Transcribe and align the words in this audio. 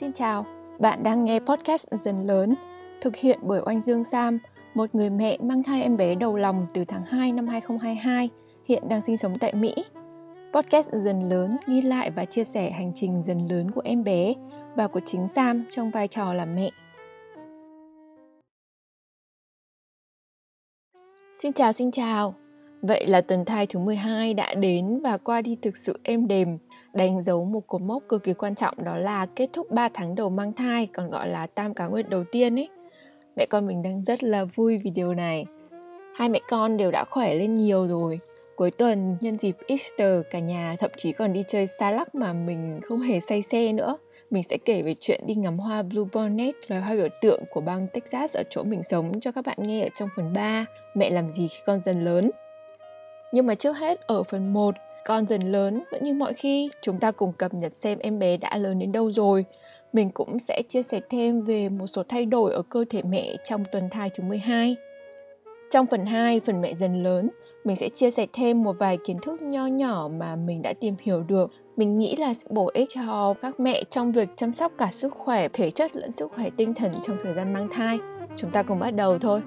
Xin 0.00 0.12
chào, 0.12 0.46
bạn 0.78 1.02
đang 1.02 1.24
nghe 1.24 1.40
podcast 1.40 1.86
Dần 1.90 2.26
Lớn, 2.26 2.54
thực 3.00 3.16
hiện 3.16 3.38
bởi 3.42 3.60
Oanh 3.66 3.82
Dương 3.82 4.04
Sam, 4.04 4.38
một 4.74 4.94
người 4.94 5.10
mẹ 5.10 5.38
mang 5.42 5.62
thai 5.62 5.82
em 5.82 5.96
bé 5.96 6.14
đầu 6.14 6.36
lòng 6.36 6.66
từ 6.74 6.84
tháng 6.84 7.04
2 7.04 7.32
năm 7.32 7.46
2022, 7.46 8.30
hiện 8.64 8.88
đang 8.88 9.02
sinh 9.02 9.18
sống 9.18 9.38
tại 9.38 9.54
Mỹ. 9.54 9.74
Podcast 10.54 10.88
Dần 10.92 11.28
Lớn 11.28 11.56
ghi 11.66 11.82
lại 11.82 12.10
và 12.10 12.24
chia 12.24 12.44
sẻ 12.44 12.70
hành 12.70 12.92
trình 12.94 13.22
dần 13.26 13.48
lớn 13.48 13.70
của 13.70 13.82
em 13.84 14.04
bé 14.04 14.34
và 14.76 14.86
của 14.86 15.00
chính 15.06 15.28
Sam 15.34 15.64
trong 15.70 15.90
vai 15.90 16.08
trò 16.08 16.34
là 16.34 16.44
mẹ. 16.44 16.70
Xin 21.34 21.52
chào, 21.52 21.72
xin 21.72 21.90
chào. 21.90 22.43
Vậy 22.88 23.06
là 23.06 23.20
tuần 23.20 23.44
thai 23.44 23.66
thứ 23.66 23.78
12 23.78 24.34
đã 24.34 24.54
đến 24.54 25.00
và 25.02 25.16
qua 25.16 25.42
đi 25.42 25.56
thực 25.62 25.76
sự 25.76 26.00
êm 26.02 26.28
đềm, 26.28 26.58
đánh 26.92 27.22
dấu 27.22 27.44
một 27.44 27.66
cột 27.66 27.82
mốc 27.82 28.02
cực 28.08 28.22
kỳ 28.22 28.32
quan 28.32 28.54
trọng 28.54 28.84
đó 28.84 28.96
là 28.96 29.26
kết 29.26 29.50
thúc 29.52 29.70
3 29.70 29.88
tháng 29.94 30.14
đầu 30.14 30.30
mang 30.30 30.52
thai, 30.52 30.86
còn 30.86 31.10
gọi 31.10 31.28
là 31.28 31.46
tam 31.46 31.74
cá 31.74 31.86
nguyệt 31.86 32.08
đầu 32.08 32.24
tiên 32.32 32.58
ấy. 32.58 32.68
Mẹ 33.36 33.46
con 33.46 33.66
mình 33.66 33.82
đang 33.82 34.04
rất 34.04 34.24
là 34.24 34.44
vui 34.44 34.78
vì 34.84 34.90
điều 34.90 35.14
này. 35.14 35.46
Hai 36.16 36.28
mẹ 36.28 36.38
con 36.48 36.76
đều 36.76 36.90
đã 36.90 37.04
khỏe 37.10 37.34
lên 37.34 37.56
nhiều 37.56 37.86
rồi. 37.86 38.20
Cuối 38.56 38.70
tuần 38.70 39.16
nhân 39.20 39.34
dịp 39.34 39.56
Easter 39.66 40.22
cả 40.30 40.38
nhà 40.38 40.76
thậm 40.78 40.90
chí 40.96 41.12
còn 41.12 41.32
đi 41.32 41.42
chơi 41.48 41.66
xa 41.66 41.90
lắc 41.90 42.14
mà 42.14 42.32
mình 42.32 42.80
không 42.82 43.00
hề 43.00 43.20
say 43.20 43.42
xe 43.42 43.72
nữa. 43.72 43.96
Mình 44.30 44.42
sẽ 44.50 44.56
kể 44.64 44.82
về 44.82 44.94
chuyện 45.00 45.20
đi 45.26 45.34
ngắm 45.34 45.58
hoa 45.58 45.82
Blue 45.82 46.04
Bonnet, 46.12 46.54
loài 46.68 46.82
hoa 46.82 46.94
biểu 46.96 47.08
tượng 47.22 47.42
của 47.50 47.60
bang 47.60 47.86
Texas 47.92 48.36
ở 48.36 48.42
chỗ 48.50 48.62
mình 48.62 48.82
sống 48.90 49.20
cho 49.20 49.32
các 49.32 49.46
bạn 49.46 49.58
nghe 49.60 49.82
ở 49.82 49.88
trong 49.94 50.08
phần 50.16 50.32
3, 50.32 50.64
Mẹ 50.94 51.10
làm 51.10 51.32
gì 51.32 51.48
khi 51.48 51.58
con 51.66 51.80
dần 51.84 52.04
lớn. 52.04 52.30
Nhưng 53.34 53.46
mà 53.46 53.54
trước 53.54 53.76
hết 53.76 54.00
ở 54.06 54.22
phần 54.22 54.52
1, 54.52 54.74
con 55.06 55.26
dần 55.26 55.42
lớn 55.42 55.82
vẫn 55.90 56.04
như 56.04 56.14
mọi 56.14 56.34
khi, 56.34 56.70
chúng 56.82 57.00
ta 57.00 57.10
cùng 57.10 57.32
cập 57.32 57.54
nhật 57.54 57.72
xem 57.74 57.98
em 57.98 58.18
bé 58.18 58.36
đã 58.36 58.56
lớn 58.56 58.78
đến 58.78 58.92
đâu 58.92 59.10
rồi. 59.12 59.44
Mình 59.92 60.10
cũng 60.10 60.38
sẽ 60.38 60.62
chia 60.68 60.82
sẻ 60.82 61.00
thêm 61.10 61.40
về 61.40 61.68
một 61.68 61.86
số 61.86 62.02
thay 62.08 62.26
đổi 62.26 62.52
ở 62.52 62.62
cơ 62.62 62.84
thể 62.90 63.02
mẹ 63.02 63.36
trong 63.44 63.64
tuần 63.72 63.88
thai 63.90 64.10
thứ 64.16 64.24
12. 64.24 64.76
Trong 65.70 65.86
phần 65.86 66.06
2, 66.06 66.40
phần 66.40 66.60
mẹ 66.60 66.74
dần 66.74 67.02
lớn, 67.02 67.30
mình 67.64 67.76
sẽ 67.76 67.88
chia 67.88 68.10
sẻ 68.10 68.26
thêm 68.32 68.62
một 68.62 68.76
vài 68.78 68.98
kiến 69.06 69.16
thức 69.22 69.42
nho 69.42 69.66
nhỏ 69.66 70.08
mà 70.18 70.36
mình 70.36 70.62
đã 70.62 70.72
tìm 70.80 70.94
hiểu 71.00 71.22
được. 71.22 71.52
Mình 71.76 71.98
nghĩ 71.98 72.16
là 72.16 72.34
sẽ 72.34 72.44
bổ 72.50 72.70
ích 72.74 72.88
cho 72.94 73.34
các 73.42 73.60
mẹ 73.60 73.82
trong 73.90 74.12
việc 74.12 74.28
chăm 74.36 74.52
sóc 74.52 74.72
cả 74.78 74.88
sức 74.92 75.14
khỏe 75.14 75.48
thể 75.52 75.70
chất 75.70 75.96
lẫn 75.96 76.12
sức 76.12 76.32
khỏe 76.34 76.50
tinh 76.56 76.74
thần 76.74 76.92
trong 77.06 77.16
thời 77.22 77.34
gian 77.34 77.52
mang 77.52 77.68
thai. 77.72 77.98
Chúng 78.36 78.50
ta 78.50 78.62
cùng 78.62 78.78
bắt 78.78 78.90
đầu 78.90 79.18
thôi. 79.18 79.40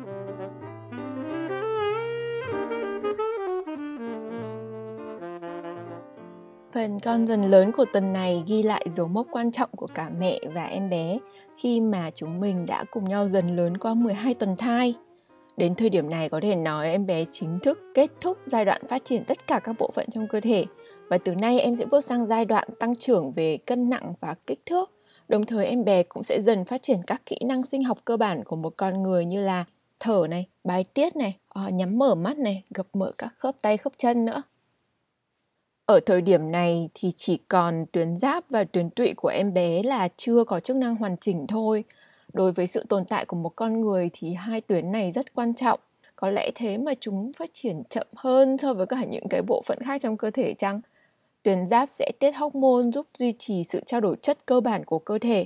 Phần 6.77 6.99
con 6.99 7.27
dần 7.27 7.43
lớn 7.43 7.71
của 7.71 7.85
tuần 7.93 8.13
này 8.13 8.43
ghi 8.47 8.63
lại 8.63 8.85
dấu 8.89 9.07
mốc 9.07 9.27
quan 9.31 9.51
trọng 9.51 9.69
của 9.75 9.87
cả 9.87 10.09
mẹ 10.19 10.39
và 10.53 10.65
em 10.65 10.89
bé 10.89 11.17
khi 11.55 11.81
mà 11.81 12.11
chúng 12.15 12.39
mình 12.39 12.65
đã 12.65 12.83
cùng 12.91 13.09
nhau 13.09 13.27
dần 13.27 13.55
lớn 13.55 13.77
qua 13.77 13.93
12 13.93 14.33
tuần 14.33 14.55
thai. 14.57 14.95
Đến 15.57 15.75
thời 15.75 15.89
điểm 15.89 16.09
này 16.09 16.29
có 16.29 16.39
thể 16.43 16.55
nói 16.55 16.89
em 16.89 17.05
bé 17.05 17.25
chính 17.31 17.59
thức 17.59 17.79
kết 17.93 18.11
thúc 18.21 18.37
giai 18.45 18.65
đoạn 18.65 18.81
phát 18.87 19.05
triển 19.05 19.23
tất 19.25 19.47
cả 19.47 19.59
các 19.59 19.75
bộ 19.79 19.91
phận 19.95 20.05
trong 20.11 20.27
cơ 20.27 20.39
thể 20.39 20.65
và 21.09 21.17
từ 21.17 21.35
nay 21.35 21.59
em 21.59 21.75
sẽ 21.75 21.85
bước 21.85 22.05
sang 22.05 22.25
giai 22.25 22.45
đoạn 22.45 22.67
tăng 22.79 22.95
trưởng 22.95 23.31
về 23.31 23.57
cân 23.57 23.89
nặng 23.89 24.13
và 24.19 24.35
kích 24.47 24.59
thước. 24.65 24.91
Đồng 25.27 25.45
thời 25.45 25.65
em 25.65 25.85
bé 25.85 26.03
cũng 26.03 26.23
sẽ 26.23 26.41
dần 26.41 26.65
phát 26.65 26.83
triển 26.83 26.99
các 27.07 27.21
kỹ 27.25 27.37
năng 27.45 27.65
sinh 27.65 27.83
học 27.83 27.97
cơ 28.05 28.17
bản 28.17 28.43
của 28.43 28.55
một 28.55 28.73
con 28.77 29.03
người 29.03 29.25
như 29.25 29.41
là 29.41 29.65
thở 29.99 30.27
này, 30.29 30.47
bài 30.63 30.83
tiết 30.83 31.15
này, 31.15 31.37
ờ, 31.49 31.69
nhắm 31.69 31.97
mở 31.97 32.15
mắt 32.15 32.37
này, 32.37 32.63
gập 32.75 32.87
mở 32.93 33.11
các 33.17 33.33
khớp 33.37 33.55
tay 33.61 33.77
khớp 33.77 33.93
chân 33.97 34.25
nữa. 34.25 34.41
Ở 35.87 35.99
thời 35.99 36.21
điểm 36.21 36.51
này 36.51 36.89
thì 36.93 37.11
chỉ 37.15 37.39
còn 37.47 37.85
tuyến 37.91 38.17
giáp 38.17 38.49
và 38.49 38.63
tuyến 38.63 38.89
tụy 38.89 39.13
của 39.17 39.27
em 39.27 39.53
bé 39.53 39.83
là 39.83 40.07
chưa 40.17 40.43
có 40.43 40.59
chức 40.59 40.75
năng 40.75 40.95
hoàn 40.95 41.17
chỉnh 41.17 41.47
thôi. 41.47 41.83
Đối 42.33 42.51
với 42.51 42.67
sự 42.67 42.85
tồn 42.89 43.05
tại 43.05 43.25
của 43.25 43.37
một 43.37 43.51
con 43.55 43.81
người 43.81 44.09
thì 44.13 44.33
hai 44.33 44.61
tuyến 44.61 44.91
này 44.91 45.11
rất 45.11 45.35
quan 45.35 45.53
trọng. 45.53 45.79
Có 46.15 46.29
lẽ 46.29 46.51
thế 46.55 46.77
mà 46.77 46.91
chúng 46.99 47.31
phát 47.37 47.49
triển 47.53 47.83
chậm 47.89 48.07
hơn 48.15 48.57
so 48.57 48.73
với 48.73 48.85
cả 48.85 49.03
những 49.03 49.27
cái 49.29 49.41
bộ 49.41 49.61
phận 49.65 49.79
khác 49.81 50.01
trong 50.01 50.17
cơ 50.17 50.31
thể 50.31 50.53
chăng? 50.53 50.81
Tuyến 51.43 51.67
giáp 51.67 51.89
sẽ 51.89 52.11
tiết 52.19 52.31
hormone 52.31 52.91
giúp 52.93 53.07
duy 53.17 53.33
trì 53.39 53.63
sự 53.63 53.81
trao 53.85 54.01
đổi 54.01 54.15
chất 54.21 54.45
cơ 54.45 54.61
bản 54.61 54.85
của 54.85 54.99
cơ 54.99 55.17
thể. 55.19 55.45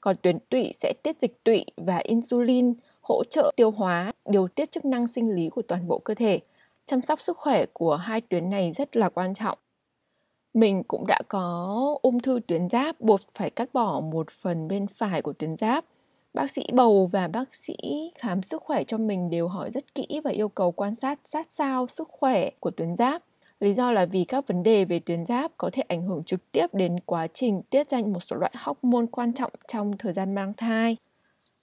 Còn 0.00 0.16
tuyến 0.22 0.38
tụy 0.38 0.72
sẽ 0.74 0.92
tiết 1.02 1.16
dịch 1.22 1.44
tụy 1.44 1.64
và 1.76 1.98
insulin 1.98 2.74
hỗ 3.00 3.24
trợ 3.30 3.52
tiêu 3.56 3.70
hóa, 3.70 4.12
điều 4.30 4.48
tiết 4.48 4.70
chức 4.70 4.84
năng 4.84 5.08
sinh 5.08 5.34
lý 5.34 5.48
của 5.48 5.62
toàn 5.62 5.88
bộ 5.88 5.98
cơ 5.98 6.14
thể. 6.14 6.40
Chăm 6.86 7.02
sóc 7.02 7.20
sức 7.20 7.38
khỏe 7.38 7.66
của 7.72 7.96
hai 7.96 8.20
tuyến 8.20 8.50
này 8.50 8.72
rất 8.72 8.96
là 8.96 9.08
quan 9.08 9.34
trọng 9.34 9.58
mình 10.54 10.82
cũng 10.88 11.06
đã 11.06 11.18
có 11.28 11.98
ung 12.02 12.20
thư 12.20 12.40
tuyến 12.46 12.68
giáp, 12.68 13.00
buộc 13.00 13.20
phải 13.34 13.50
cắt 13.50 13.68
bỏ 13.72 14.00
một 14.00 14.30
phần 14.30 14.68
bên 14.68 14.86
phải 14.86 15.22
của 15.22 15.32
tuyến 15.32 15.56
giáp. 15.56 15.84
Bác 16.34 16.50
sĩ 16.50 16.62
bầu 16.72 17.08
và 17.12 17.28
bác 17.28 17.54
sĩ 17.54 17.76
khám 18.18 18.42
sức 18.42 18.62
khỏe 18.62 18.84
cho 18.84 18.98
mình 18.98 19.30
đều 19.30 19.48
hỏi 19.48 19.70
rất 19.70 19.94
kỹ 19.94 20.20
và 20.24 20.30
yêu 20.30 20.48
cầu 20.48 20.72
quan 20.72 20.94
sát 20.94 21.18
sát 21.24 21.46
sao 21.50 21.86
sức 21.86 22.08
khỏe 22.10 22.50
của 22.60 22.70
tuyến 22.70 22.96
giáp. 22.96 23.22
Lý 23.60 23.74
do 23.74 23.92
là 23.92 24.06
vì 24.06 24.24
các 24.24 24.46
vấn 24.46 24.62
đề 24.62 24.84
về 24.84 24.98
tuyến 24.98 25.26
giáp 25.26 25.52
có 25.56 25.70
thể 25.72 25.82
ảnh 25.88 26.02
hưởng 26.02 26.24
trực 26.24 26.52
tiếp 26.52 26.66
đến 26.74 27.00
quá 27.00 27.26
trình 27.26 27.62
tiết 27.70 27.90
ra 27.90 27.98
một 27.98 28.20
số 28.20 28.36
loại 28.36 28.52
hormone 28.56 29.06
quan 29.12 29.32
trọng 29.32 29.52
trong 29.68 29.96
thời 29.98 30.12
gian 30.12 30.34
mang 30.34 30.52
thai. 30.56 30.96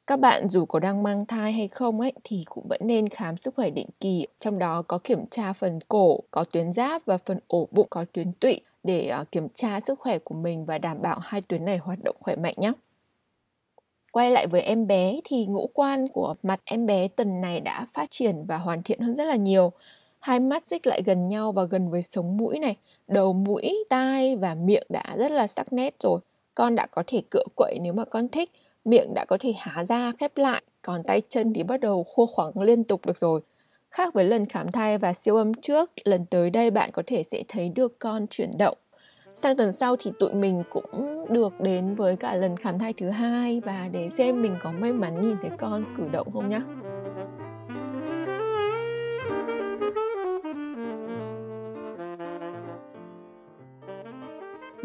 Các 0.08 0.20
bạn 0.20 0.50
dù 0.50 0.66
có 0.66 0.80
đang 0.80 1.04
mang 1.04 1.26
thai 1.26 1.54
hay 1.54 1.68
không 1.68 2.00
ấy, 2.02 2.14
thì 2.24 2.44
cũng 2.50 2.68
vẫn 2.70 2.82
nên 2.84 3.10
khám 3.10 3.38
sức 3.38 3.56
khỏe 3.56 3.70
định 3.70 3.88
kỳ, 4.00 4.28
trong 4.40 4.60
đó 4.60 4.82
có 4.82 4.98
kiểm 5.04 5.26
tra 5.32 5.54
phần 5.54 5.80
cổ 5.88 6.20
có 6.32 6.44
tuyến 6.44 6.74
giáp 6.74 7.06
và 7.06 7.18
phần 7.18 7.40
ổ 7.48 7.68
bụng 7.72 7.88
có 7.90 8.06
tuyến 8.14 8.32
tụy 8.34 8.62
để 8.86 9.08
ờ, 9.08 9.26
kiểm 9.32 9.50
tra 9.50 9.80
sức 9.80 10.00
khỏe 10.00 10.20
của 10.20 10.36
mình 10.36 10.66
và 10.66 10.78
đảm 10.78 11.02
bảo 11.02 11.20
hai 11.20 11.42
tuyến 11.42 11.66
này 11.66 11.78
hoạt 11.78 12.00
động 12.04 12.16
khỏe 12.20 12.36
mạnh 12.36 12.56
nhé. 12.58 12.72
Quay 14.12 14.32
lại 14.32 14.48
với 14.48 14.62
em 14.62 14.88
bé 14.88 15.20
thì 15.24 15.46
ngũ 15.46 15.70
quan 15.74 16.08
của 16.08 16.36
mặt 16.44 16.62
em 16.66 16.86
bé 16.86 17.08
tuần 17.08 17.42
này 17.42 17.60
đã 17.60 17.86
phát 17.94 18.12
triển 18.12 18.46
và 18.48 18.58
hoàn 18.58 18.84
thiện 18.84 19.00
hơn 19.00 19.16
rất 19.16 19.26
là 19.26 19.36
nhiều. 19.36 19.72
Hai 20.20 20.40
mắt 20.40 20.68
xích 20.68 20.88
lại 20.88 21.02
gần 21.06 21.28
nhau 21.28 21.52
và 21.52 21.64
gần 21.64 21.90
với 21.90 22.02
sống 22.02 22.38
mũi 22.38 22.60
này, 22.60 22.76
đầu 23.08 23.34
mũi, 23.34 23.84
tai 23.90 24.36
và 24.36 24.56
miệng 24.56 24.88
đã 24.90 25.16
rất 25.18 25.32
là 25.32 25.48
sắc 25.48 25.74
nét 25.74 25.96
rồi. 26.00 26.20
Con 26.56 26.76
đã 26.76 26.86
có 26.92 27.04
thể 27.08 27.22
cựa 27.32 27.44
quậy 27.56 27.78
nếu 27.82 27.94
mà 27.94 28.06
con 28.06 28.28
thích, 28.28 28.52
miệng 28.86 29.14
đã 29.14 29.26
có 29.26 29.38
thể 29.40 29.54
há 29.58 29.86
ra 29.86 30.12
khép 30.20 30.38
lại, 30.38 30.64
còn 30.82 31.04
tay 31.04 31.22
chân 31.30 31.54
thì 31.54 31.64
bắt 31.64 31.80
đầu 31.80 32.04
khô 32.04 32.26
khoắng 32.26 32.62
liên 32.62 32.84
tục 32.84 33.06
được 33.06 33.18
rồi. 33.18 33.42
Khác 33.92 34.14
với 34.14 34.26
lần 34.26 34.46
khám 34.46 34.72
thai 34.72 34.98
và 34.98 35.14
siêu 35.14 35.36
âm 35.36 35.54
trước, 35.54 35.92
lần 36.04 36.26
tới 36.26 36.50
đây 36.50 36.72
bạn 36.72 36.90
có 36.94 37.04
thể 37.08 37.24
sẽ 37.24 37.44
thấy 37.48 37.70
được 37.70 38.00
con 38.00 38.28
chuyển 38.28 38.52
động. 38.58 38.78
Sang 39.36 39.58
tuần 39.58 39.74
sau 39.74 39.96
thì 40.00 40.12
tụi 40.20 40.34
mình 40.34 40.64
cũng 40.70 41.26
được 41.30 41.54
đến 41.62 41.96
với 41.96 42.16
cả 42.16 42.36
lần 42.36 42.58
khám 42.58 42.80
thai 42.80 42.94
thứ 42.94 43.10
hai 43.10 43.62
và 43.66 43.90
để 43.92 44.10
xem 44.18 44.42
mình 44.42 44.56
có 44.62 44.72
may 44.72 44.94
mắn 44.94 45.22
nhìn 45.22 45.36
thấy 45.42 45.52
con 45.58 45.84
cử 45.98 46.08
động 46.12 46.32
không 46.34 46.50
nhá. 46.50 46.62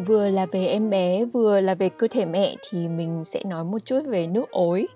Vừa 0.06 0.28
là 0.28 0.46
về 0.46 0.66
em 0.66 0.90
bé, 0.90 1.24
vừa 1.24 1.60
là 1.60 1.74
về 1.74 1.88
cơ 1.88 2.08
thể 2.10 2.24
mẹ 2.24 2.56
thì 2.70 2.88
mình 2.88 3.24
sẽ 3.24 3.44
nói 3.44 3.64
một 3.64 3.78
chút 3.84 4.00
về 4.06 4.26
nước 4.26 4.50
ối. 4.50 4.86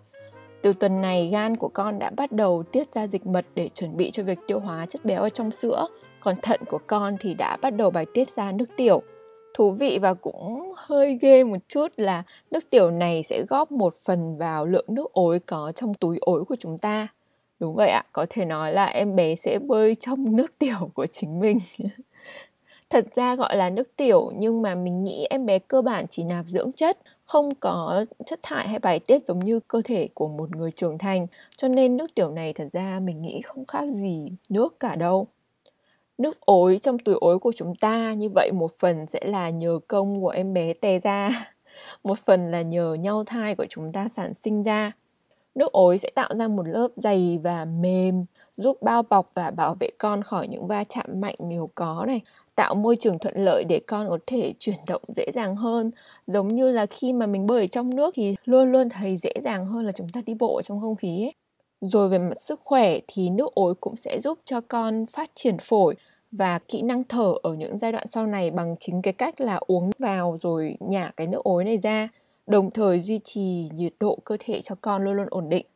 Từ 0.64 0.72
tuần 0.72 1.00
này 1.00 1.28
gan 1.32 1.56
của 1.56 1.68
con 1.68 1.98
đã 1.98 2.10
bắt 2.10 2.32
đầu 2.32 2.62
tiết 2.72 2.94
ra 2.94 3.06
dịch 3.06 3.26
mật 3.26 3.46
để 3.54 3.68
chuẩn 3.68 3.96
bị 3.96 4.10
cho 4.10 4.22
việc 4.22 4.38
tiêu 4.46 4.60
hóa 4.60 4.86
chất 4.86 5.04
béo 5.04 5.22
ở 5.22 5.30
trong 5.30 5.50
sữa, 5.50 5.86
còn 6.20 6.36
thận 6.42 6.60
của 6.68 6.78
con 6.86 7.16
thì 7.20 7.34
đã 7.34 7.56
bắt 7.56 7.70
đầu 7.70 7.90
bài 7.90 8.06
tiết 8.14 8.30
ra 8.30 8.52
nước 8.52 8.64
tiểu. 8.76 9.02
Thú 9.54 9.72
vị 9.72 9.98
và 10.02 10.14
cũng 10.14 10.72
hơi 10.76 11.18
ghê 11.22 11.44
một 11.44 11.56
chút 11.68 11.88
là 11.96 12.22
nước 12.50 12.70
tiểu 12.70 12.90
này 12.90 13.22
sẽ 13.22 13.42
góp 13.48 13.72
một 13.72 13.94
phần 14.06 14.36
vào 14.36 14.66
lượng 14.66 14.86
nước 14.88 15.12
ối 15.12 15.38
có 15.38 15.72
trong 15.76 15.94
túi 15.94 16.18
ối 16.20 16.44
của 16.44 16.56
chúng 16.58 16.78
ta. 16.78 17.08
Đúng 17.60 17.74
vậy 17.74 17.90
ạ, 17.90 18.04
có 18.12 18.26
thể 18.30 18.44
nói 18.44 18.72
là 18.72 18.84
em 18.84 19.16
bé 19.16 19.34
sẽ 19.34 19.58
bơi 19.58 19.94
trong 19.94 20.36
nước 20.36 20.58
tiểu 20.58 20.90
của 20.94 21.06
chính 21.06 21.40
mình. 21.40 21.58
Thật 22.90 23.04
ra 23.14 23.34
gọi 23.34 23.56
là 23.56 23.70
nước 23.70 23.96
tiểu 23.96 24.32
nhưng 24.36 24.62
mà 24.62 24.74
mình 24.74 25.04
nghĩ 25.04 25.26
em 25.30 25.46
bé 25.46 25.58
cơ 25.58 25.82
bản 25.82 26.06
chỉ 26.10 26.24
nạp 26.24 26.44
dưỡng 26.48 26.72
chất, 26.72 26.98
không 27.24 27.54
có 27.54 28.04
chất 28.26 28.40
thải 28.42 28.68
hay 28.68 28.78
bài 28.78 29.00
tiết 29.00 29.26
giống 29.26 29.38
như 29.38 29.60
cơ 29.60 29.82
thể 29.84 30.08
của 30.14 30.28
một 30.28 30.56
người 30.56 30.70
trưởng 30.70 30.98
thành. 30.98 31.26
Cho 31.56 31.68
nên 31.68 31.96
nước 31.96 32.14
tiểu 32.14 32.30
này 32.30 32.52
thật 32.52 32.68
ra 32.72 33.00
mình 33.00 33.22
nghĩ 33.22 33.40
không 33.42 33.64
khác 33.64 33.84
gì 33.96 34.28
nước 34.48 34.80
cả 34.80 34.96
đâu. 34.96 35.26
Nước 36.18 36.40
ối 36.40 36.78
trong 36.82 36.98
túi 36.98 37.14
ối 37.20 37.38
của 37.38 37.52
chúng 37.56 37.74
ta 37.74 38.12
như 38.12 38.28
vậy 38.34 38.50
một 38.52 38.78
phần 38.78 39.06
sẽ 39.06 39.20
là 39.24 39.50
nhờ 39.50 39.78
công 39.88 40.22
của 40.22 40.28
em 40.28 40.54
bé 40.54 40.72
tè 40.72 40.98
ra, 40.98 41.52
một 42.04 42.18
phần 42.18 42.50
là 42.50 42.62
nhờ 42.62 42.94
nhau 42.94 43.24
thai 43.24 43.54
của 43.54 43.66
chúng 43.68 43.92
ta 43.92 44.08
sản 44.08 44.34
sinh 44.34 44.62
ra. 44.62 44.92
Nước 45.54 45.72
ối 45.72 45.98
sẽ 45.98 46.10
tạo 46.14 46.30
ra 46.38 46.48
một 46.48 46.68
lớp 46.68 46.88
dày 46.96 47.38
và 47.42 47.64
mềm, 47.64 48.24
giúp 48.54 48.82
bao 48.82 49.02
bọc 49.02 49.30
và 49.34 49.50
bảo 49.50 49.76
vệ 49.80 49.90
con 49.98 50.22
khỏi 50.22 50.48
những 50.48 50.66
va 50.66 50.84
chạm 50.84 51.20
mạnh 51.20 51.36
nếu 51.38 51.70
có 51.74 52.04
này, 52.06 52.20
tạo 52.54 52.74
môi 52.74 52.96
trường 52.96 53.18
thuận 53.18 53.36
lợi 53.36 53.64
để 53.64 53.80
con 53.86 54.08
có 54.08 54.18
thể 54.26 54.54
chuyển 54.58 54.78
động 54.86 55.02
dễ 55.16 55.26
dàng 55.34 55.56
hơn. 55.56 55.90
Giống 56.26 56.48
như 56.48 56.70
là 56.72 56.86
khi 56.86 57.12
mà 57.12 57.26
mình 57.26 57.46
bơi 57.46 57.60
ở 57.60 57.66
trong 57.66 57.96
nước 57.96 58.14
thì 58.16 58.36
luôn 58.44 58.72
luôn 58.72 58.88
thấy 58.88 59.16
dễ 59.16 59.32
dàng 59.42 59.66
hơn 59.66 59.86
là 59.86 59.92
chúng 59.92 60.08
ta 60.08 60.20
đi 60.26 60.34
bộ 60.34 60.56
ở 60.56 60.62
trong 60.62 60.80
không 60.80 60.96
khí 60.96 61.24
ấy. 61.24 61.34
Rồi 61.80 62.08
về 62.08 62.18
mặt 62.18 62.42
sức 62.42 62.60
khỏe 62.64 62.98
thì 63.08 63.30
nước 63.30 63.54
ối 63.54 63.74
cũng 63.74 63.96
sẽ 63.96 64.20
giúp 64.20 64.38
cho 64.44 64.60
con 64.60 65.06
phát 65.06 65.30
triển 65.34 65.58
phổi 65.58 65.94
và 66.32 66.58
kỹ 66.58 66.82
năng 66.82 67.04
thở 67.04 67.34
ở 67.42 67.54
những 67.54 67.78
giai 67.78 67.92
đoạn 67.92 68.06
sau 68.08 68.26
này 68.26 68.50
bằng 68.50 68.76
chính 68.80 69.02
cái 69.02 69.12
cách 69.12 69.40
là 69.40 69.60
uống 69.66 69.90
vào 69.98 70.36
rồi 70.40 70.76
nhả 70.80 71.10
cái 71.16 71.26
nước 71.26 71.44
ối 71.44 71.64
này 71.64 71.76
ra, 71.78 72.08
đồng 72.46 72.70
thời 72.70 73.00
duy 73.00 73.18
trì 73.18 73.70
nhiệt 73.74 73.92
độ 74.00 74.18
cơ 74.24 74.36
thể 74.40 74.60
cho 74.62 74.74
con 74.80 75.04
luôn 75.04 75.14
luôn 75.14 75.26
ổn 75.30 75.48
định. 75.48 75.66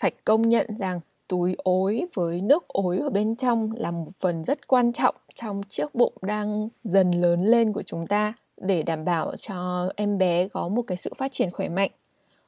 Phải 0.00 0.10
công 0.24 0.48
nhận 0.48 0.66
rằng 0.78 1.00
túi 1.28 1.54
ối 1.58 2.06
với 2.14 2.40
nước 2.40 2.68
ối 2.68 2.98
ở 2.98 3.10
bên 3.10 3.36
trong 3.36 3.72
là 3.76 3.90
một 3.90 4.10
phần 4.20 4.44
rất 4.44 4.68
quan 4.68 4.92
trọng 4.92 5.14
trong 5.34 5.62
chiếc 5.68 5.94
bụng 5.94 6.14
đang 6.22 6.68
dần 6.84 7.10
lớn 7.10 7.42
lên 7.42 7.72
của 7.72 7.82
chúng 7.82 8.06
ta 8.06 8.34
để 8.56 8.82
đảm 8.82 9.04
bảo 9.04 9.36
cho 9.36 9.88
em 9.96 10.18
bé 10.18 10.48
có 10.48 10.68
một 10.68 10.82
cái 10.82 10.96
sự 10.96 11.12
phát 11.18 11.32
triển 11.32 11.50
khỏe 11.50 11.68
mạnh. 11.68 11.90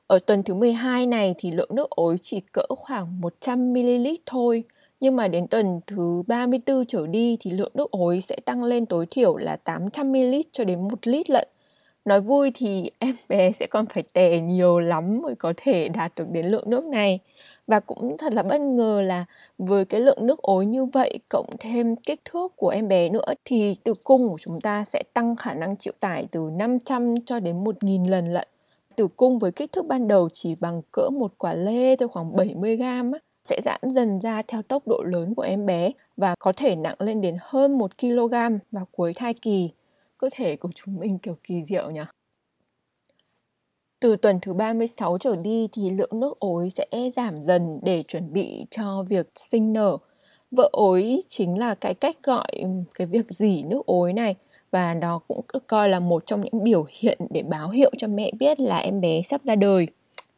Ở 0.07 0.19
tuần 0.19 0.43
thứ 0.43 0.55
12 0.55 1.07
này 1.07 1.35
thì 1.39 1.51
lượng 1.51 1.75
nước 1.75 1.91
ối 1.91 2.17
chỉ 2.23 2.41
cỡ 2.53 2.67
khoảng 2.69 3.21
100ml 3.21 4.17
thôi, 4.27 4.65
nhưng 5.01 5.17
mà 5.17 5.29
đến 5.29 5.47
tuần 5.47 5.81
thứ 5.87 6.23
34 6.27 6.87
trở 6.87 7.07
đi 7.07 7.37
thì 7.41 7.51
lượng 7.51 7.73
nước 7.75 7.91
ối 7.91 8.21
sẽ 8.21 8.37
tăng 8.45 8.65
lên 8.65 8.87
tối 8.87 9.07
thiểu 9.11 9.37
là 9.37 9.59
800ml 9.65 10.43
cho 10.53 10.65
đến 10.65 10.89
1 10.89 11.07
lít 11.07 11.31
lận. 11.31 11.49
Nói 12.05 12.21
vui 12.21 12.53
thì 12.55 12.91
em 12.99 13.17
bé 13.29 13.53
sẽ 13.53 13.67
còn 13.67 13.87
phải 13.87 14.03
tè 14.13 14.41
nhiều 14.41 14.79
lắm 14.79 15.21
mới 15.23 15.35
có 15.35 15.53
thể 15.57 15.89
đạt 15.89 16.13
được 16.17 16.27
đến 16.31 16.47
lượng 16.47 16.71
nước 16.71 16.85
này. 16.85 17.21
Và 17.69 17.81
cũng 17.81 18.17
thật 18.19 18.33
là 18.33 18.43
bất 18.43 18.61
ngờ 18.61 19.01
là 19.03 19.25
với 19.59 19.85
cái 19.85 20.01
lượng 20.01 20.27
nước 20.27 20.43
ối 20.43 20.67
như 20.67 20.85
vậy 20.85 21.19
cộng 21.29 21.57
thêm 21.61 21.97
kích 21.97 22.21
thước 22.25 22.57
của 22.57 22.69
em 22.69 22.89
bé 22.89 23.09
nữa 23.09 23.35
thì 23.45 23.77
tử 23.85 23.95
cung 24.05 24.29
của 24.29 24.39
chúng 24.41 24.61
ta 24.61 24.85
sẽ 24.85 25.03
tăng 25.15 25.37
khả 25.37 25.55
năng 25.55 25.77
chịu 25.77 25.93
tải 26.01 26.27
từ 26.31 26.51
500 26.53 27.15
cho 27.27 27.41
đến 27.41 27.65
1000 27.65 28.05
lần 28.11 28.27
lận. 28.27 28.49
Tử 28.97 29.09
cung 29.17 29.39
với 29.39 29.53
kích 29.53 29.73
thước 29.73 29.87
ban 29.87 30.09
đầu 30.09 30.29
chỉ 30.33 30.55
bằng 30.55 30.83
cỡ 30.93 31.11
một 31.11 31.33
quả 31.39 31.55
lê 31.55 31.97
thôi 31.97 32.09
khoảng 32.09 32.37
70 32.37 32.77
gram 32.77 33.13
á, 33.13 33.19
sẽ 33.45 33.61
giãn 33.65 33.81
dần 33.95 34.21
ra 34.21 34.43
theo 34.49 34.63
tốc 34.63 34.89
độ 34.89 35.03
lớn 35.07 35.35
của 35.35 35.43
em 35.43 35.67
bé 35.67 35.93
và 36.17 36.35
có 36.39 36.53
thể 36.57 36.77
nặng 36.77 36.97
lên 36.99 37.21
đến 37.21 37.37
hơn 37.41 37.79
1 37.79 37.99
kg 37.99 38.33
vào 38.73 38.87
cuối 38.93 39.13
thai 39.17 39.35
kỳ. 39.35 39.71
Cơ 40.19 40.29
thể 40.33 40.57
của 40.57 40.69
chúng 40.75 40.97
mình 40.99 41.19
kiểu 41.19 41.35
kỳ 41.45 41.65
diệu 41.65 41.91
nhỉ? 41.91 42.01
Từ 44.01 44.17
tuần 44.17 44.39
thứ 44.43 44.55
36 44.55 45.19
trở 45.19 45.37
đi 45.37 45.69
thì 45.73 45.91
lượng 45.91 46.21
nước 46.21 46.39
ối 46.39 46.71
sẽ 46.71 46.87
giảm 47.17 47.43
dần 47.43 47.81
để 47.83 48.03
chuẩn 48.03 48.33
bị 48.33 48.67
cho 48.71 49.05
việc 49.09 49.31
sinh 49.37 49.73
nở. 49.73 49.97
Vợ 50.51 50.69
ối 50.73 51.21
chính 51.29 51.59
là 51.59 51.75
cái 51.75 51.95
cách 51.95 52.17
gọi 52.23 52.49
ừ, 52.53 52.69
cái 52.95 53.07
việc 53.07 53.27
dỉ 53.31 53.63
nước 53.63 53.87
ối 53.87 54.13
này 54.13 54.37
và 54.71 54.95
đó 54.95 55.21
cũng 55.29 55.41
được 55.53 55.67
coi 55.67 55.89
là 55.89 56.01
một 56.01 56.27
trong 56.27 56.41
những 56.41 56.65
biểu 56.65 56.85
hiện 56.89 57.19
để 57.31 57.43
báo 57.43 57.71
hiệu 57.71 57.91
cho 57.99 58.09
mẹ 58.09 58.31
biết 58.39 58.61
là 58.61 58.79
em 58.79 59.01
bé 59.01 59.23
sắp 59.23 59.41
ra 59.45 59.55
đời. 59.55 59.87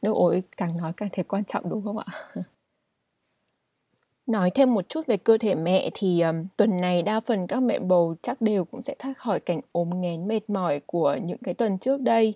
Nước 0.02 0.12
ối 0.16 0.42
càng 0.56 0.76
nói 0.76 0.92
càng 0.96 1.08
thấy 1.12 1.24
quan 1.24 1.44
trọng 1.44 1.70
đúng 1.70 1.82
không 1.82 1.98
ạ? 1.98 2.06
Nói 4.26 4.50
thêm 4.50 4.74
một 4.74 4.88
chút 4.88 5.06
về 5.06 5.16
cơ 5.16 5.38
thể 5.38 5.54
mẹ 5.54 5.90
thì 5.94 6.20
um, 6.20 6.46
tuần 6.56 6.80
này 6.80 7.02
đa 7.02 7.20
phần 7.20 7.46
các 7.46 7.60
mẹ 7.60 7.78
bầu 7.78 8.14
chắc 8.22 8.40
đều 8.40 8.64
cũng 8.64 8.82
sẽ 8.82 8.94
thoát 8.98 9.18
khỏi 9.18 9.40
cảnh 9.40 9.60
ốm 9.72 10.00
nghén 10.00 10.28
mệt 10.28 10.50
mỏi 10.50 10.80
của 10.86 11.16
những 11.24 11.38
cái 11.38 11.54
tuần 11.54 11.78
trước 11.78 12.00
đây. 12.00 12.34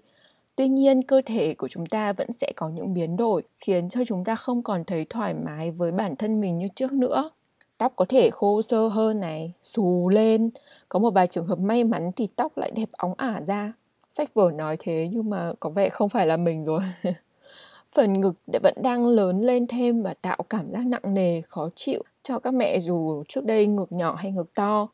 Tuy 0.56 0.68
nhiên 0.68 1.02
cơ 1.02 1.22
thể 1.26 1.54
của 1.54 1.68
chúng 1.68 1.86
ta 1.86 2.12
vẫn 2.12 2.32
sẽ 2.32 2.52
có 2.56 2.68
những 2.68 2.94
biến 2.94 3.16
đổi 3.16 3.42
khiến 3.58 3.88
cho 3.88 4.00
chúng 4.06 4.24
ta 4.24 4.34
không 4.34 4.62
còn 4.62 4.84
thấy 4.84 5.06
thoải 5.10 5.34
mái 5.34 5.70
với 5.70 5.92
bản 5.92 6.16
thân 6.16 6.40
mình 6.40 6.58
như 6.58 6.68
trước 6.76 6.92
nữa. 6.92 7.30
Tóc 7.78 7.92
có 7.96 8.04
thể 8.08 8.30
khô 8.30 8.62
sơ 8.62 8.88
hơn 8.88 9.20
này, 9.20 9.52
xù 9.62 10.08
lên. 10.08 10.50
Có 10.88 10.98
một 10.98 11.10
vài 11.10 11.26
trường 11.26 11.46
hợp 11.46 11.58
may 11.58 11.84
mắn 11.84 12.10
thì 12.16 12.28
tóc 12.36 12.58
lại 12.58 12.70
đẹp 12.70 12.88
óng 12.92 13.14
ả 13.16 13.40
ra. 13.46 13.72
Sách 14.10 14.34
vở 14.34 14.50
nói 14.54 14.76
thế 14.78 15.08
nhưng 15.12 15.30
mà 15.30 15.52
có 15.60 15.70
vẻ 15.70 15.88
không 15.88 16.08
phải 16.08 16.26
là 16.26 16.36
mình 16.36 16.64
rồi. 16.64 16.80
phần 17.94 18.20
ngực 18.20 18.34
vẫn 18.62 18.74
đang 18.82 19.06
lớn 19.06 19.40
lên 19.40 19.66
thêm 19.66 20.02
và 20.02 20.14
tạo 20.22 20.38
cảm 20.50 20.70
giác 20.72 20.86
nặng 20.86 21.14
nề, 21.14 21.40
khó 21.40 21.68
chịu 21.74 22.02
cho 22.22 22.38
các 22.38 22.54
mẹ 22.54 22.80
dù 22.80 23.22
trước 23.28 23.44
đây 23.44 23.66
ngực 23.66 23.92
nhỏ 23.92 24.14
hay 24.14 24.32
ngực 24.32 24.54
to. 24.54 24.88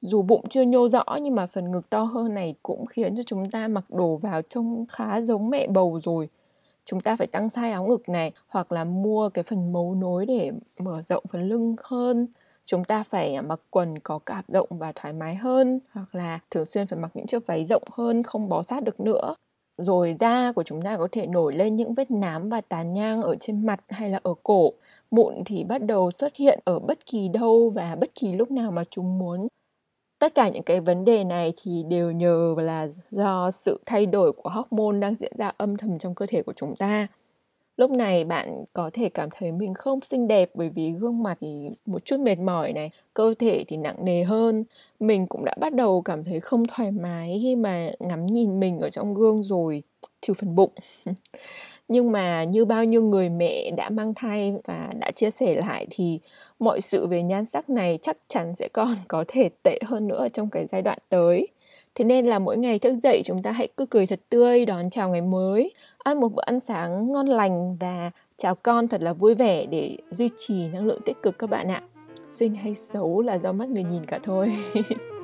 Dù 0.00 0.22
bụng 0.22 0.44
chưa 0.50 0.62
nhô 0.62 0.88
rõ 0.88 1.04
nhưng 1.22 1.34
mà 1.34 1.46
phần 1.46 1.70
ngực 1.70 1.90
to 1.90 2.02
hơn 2.02 2.34
này 2.34 2.54
cũng 2.62 2.86
khiến 2.86 3.16
cho 3.16 3.22
chúng 3.22 3.50
ta 3.50 3.68
mặc 3.68 3.84
đồ 3.90 4.16
vào 4.16 4.42
trông 4.42 4.86
khá 4.88 5.20
giống 5.20 5.50
mẹ 5.50 5.66
bầu 5.66 6.00
rồi. 6.00 6.28
Chúng 6.84 7.00
ta 7.00 7.16
phải 7.16 7.26
tăng 7.26 7.48
size 7.48 7.72
áo 7.72 7.86
ngực 7.86 8.08
này 8.08 8.32
hoặc 8.48 8.72
là 8.72 8.84
mua 8.84 9.28
cái 9.28 9.44
phần 9.44 9.72
mấu 9.72 9.94
nối 9.94 10.26
để 10.26 10.50
mở 10.78 11.02
rộng 11.02 11.24
phần 11.32 11.48
lưng 11.48 11.76
hơn. 11.84 12.26
Chúng 12.64 12.84
ta 12.84 13.02
phải 13.02 13.42
mặc 13.42 13.60
quần 13.70 13.98
có 13.98 14.18
cạp 14.18 14.48
rộng 14.48 14.68
và 14.70 14.92
thoải 14.92 15.12
mái 15.12 15.34
hơn 15.34 15.80
hoặc 15.92 16.14
là 16.14 16.38
thường 16.50 16.66
xuyên 16.66 16.86
phải 16.86 16.98
mặc 16.98 17.10
những 17.14 17.26
chiếc 17.26 17.46
váy 17.46 17.64
rộng 17.64 17.82
hơn, 17.92 18.22
không 18.22 18.48
bó 18.48 18.62
sát 18.62 18.82
được 18.84 19.00
nữa 19.00 19.34
rồi 19.78 20.16
da 20.20 20.52
của 20.52 20.62
chúng 20.62 20.82
ta 20.82 20.96
có 20.96 21.08
thể 21.12 21.26
nổi 21.26 21.54
lên 21.54 21.76
những 21.76 21.94
vết 21.94 22.10
nám 22.10 22.48
và 22.48 22.60
tàn 22.60 22.92
nhang 22.92 23.22
ở 23.22 23.36
trên 23.40 23.66
mặt 23.66 23.80
hay 23.88 24.10
là 24.10 24.20
ở 24.22 24.34
cổ 24.42 24.72
mụn 25.10 25.34
thì 25.46 25.64
bắt 25.64 25.82
đầu 25.82 26.10
xuất 26.10 26.36
hiện 26.36 26.60
ở 26.64 26.78
bất 26.78 27.06
kỳ 27.06 27.28
đâu 27.28 27.70
và 27.74 27.96
bất 28.00 28.14
kỳ 28.14 28.32
lúc 28.32 28.50
nào 28.50 28.70
mà 28.70 28.84
chúng 28.90 29.18
muốn 29.18 29.48
tất 30.26 30.34
cả 30.34 30.48
những 30.48 30.62
cái 30.62 30.80
vấn 30.80 31.04
đề 31.04 31.24
này 31.24 31.52
thì 31.62 31.82
đều 31.88 32.10
nhờ 32.10 32.54
là 32.58 32.88
do 33.10 33.50
sự 33.50 33.80
thay 33.86 34.06
đổi 34.06 34.32
của 34.32 34.50
hormone 34.50 34.98
đang 35.00 35.14
diễn 35.14 35.32
ra 35.38 35.52
âm 35.56 35.76
thầm 35.76 35.98
trong 35.98 36.14
cơ 36.14 36.26
thể 36.26 36.42
của 36.42 36.52
chúng 36.56 36.76
ta. 36.76 37.06
Lúc 37.76 37.90
này 37.90 38.24
bạn 38.24 38.64
có 38.72 38.90
thể 38.92 39.08
cảm 39.08 39.28
thấy 39.32 39.52
mình 39.52 39.74
không 39.74 40.00
xinh 40.00 40.28
đẹp 40.28 40.50
bởi 40.54 40.68
vì 40.68 40.90
gương 40.90 41.22
mặt 41.22 41.38
thì 41.40 41.70
một 41.86 42.04
chút 42.04 42.20
mệt 42.20 42.38
mỏi 42.38 42.72
này, 42.72 42.90
cơ 43.14 43.34
thể 43.38 43.64
thì 43.68 43.76
nặng 43.76 44.04
nề 44.04 44.24
hơn. 44.24 44.64
Mình 45.00 45.26
cũng 45.26 45.44
đã 45.44 45.54
bắt 45.60 45.74
đầu 45.74 46.02
cảm 46.02 46.24
thấy 46.24 46.40
không 46.40 46.64
thoải 46.66 46.90
mái 46.90 47.38
khi 47.42 47.56
mà 47.56 47.90
ngắm 47.98 48.26
nhìn 48.26 48.60
mình 48.60 48.80
ở 48.80 48.90
trong 48.90 49.14
gương 49.14 49.42
rồi, 49.42 49.82
trừ 50.20 50.34
phần 50.34 50.54
bụng. 50.54 50.72
nhưng 51.88 52.12
mà 52.12 52.44
như 52.44 52.64
bao 52.64 52.84
nhiêu 52.84 53.02
người 53.02 53.28
mẹ 53.28 53.70
đã 53.70 53.90
mang 53.90 54.14
thai 54.14 54.54
và 54.64 54.90
đã 55.00 55.10
chia 55.10 55.30
sẻ 55.30 55.54
lại 55.54 55.86
thì 55.90 56.20
mọi 56.58 56.80
sự 56.80 57.06
về 57.06 57.22
nhan 57.22 57.46
sắc 57.46 57.70
này 57.70 57.98
chắc 58.02 58.16
chắn 58.28 58.54
sẽ 58.56 58.68
còn 58.72 58.94
có 59.08 59.24
thể 59.28 59.48
tệ 59.62 59.78
hơn 59.84 60.08
nữa 60.08 60.26
trong 60.32 60.50
cái 60.50 60.66
giai 60.72 60.82
đoạn 60.82 60.98
tới. 61.08 61.48
Thế 61.94 62.04
nên 62.04 62.26
là 62.26 62.38
mỗi 62.38 62.56
ngày 62.56 62.78
thức 62.78 62.94
dậy 63.02 63.22
chúng 63.24 63.42
ta 63.42 63.50
hãy 63.50 63.68
cứ 63.76 63.86
cười 63.86 64.06
thật 64.06 64.20
tươi, 64.30 64.64
đón 64.64 64.90
chào 64.90 65.10
ngày 65.10 65.20
mới, 65.20 65.72
ăn 65.98 66.20
một 66.20 66.28
bữa 66.34 66.42
ăn 66.46 66.60
sáng 66.60 67.12
ngon 67.12 67.26
lành 67.26 67.76
và 67.76 68.10
chào 68.36 68.54
con 68.54 68.88
thật 68.88 69.02
là 69.02 69.12
vui 69.12 69.34
vẻ 69.34 69.66
để 69.66 69.96
duy 70.10 70.28
trì 70.38 70.68
năng 70.68 70.86
lượng 70.86 71.00
tích 71.04 71.22
cực 71.22 71.38
các 71.38 71.50
bạn 71.50 71.68
ạ. 71.68 71.82
Xinh 72.38 72.54
hay 72.54 72.76
xấu 72.92 73.20
là 73.20 73.38
do 73.38 73.52
mắt 73.52 73.68
người 73.68 73.84
nhìn 73.84 74.06
cả 74.06 74.18
thôi. 74.22 74.56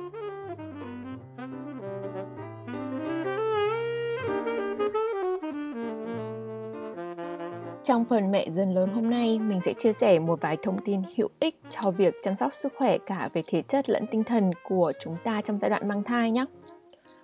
Trong 7.83 8.05
phần 8.05 8.31
mẹ 8.31 8.49
dần 8.49 8.73
lớn 8.73 8.89
hôm 8.89 9.09
nay, 9.09 9.39
mình 9.39 9.59
sẽ 9.65 9.73
chia 9.73 9.93
sẻ 9.93 10.19
một 10.19 10.41
vài 10.41 10.57
thông 10.63 10.77
tin 10.85 11.01
hữu 11.17 11.27
ích 11.39 11.59
cho 11.69 11.91
việc 11.91 12.15
chăm 12.23 12.35
sóc 12.35 12.53
sức 12.53 12.73
khỏe 12.77 12.97
cả 12.97 13.29
về 13.33 13.43
thể 13.47 13.61
chất 13.61 13.89
lẫn 13.89 14.07
tinh 14.07 14.23
thần 14.23 14.51
của 14.63 14.93
chúng 15.03 15.17
ta 15.23 15.41
trong 15.41 15.59
giai 15.59 15.69
đoạn 15.69 15.87
mang 15.87 16.03
thai 16.03 16.31
nhé. 16.31 16.45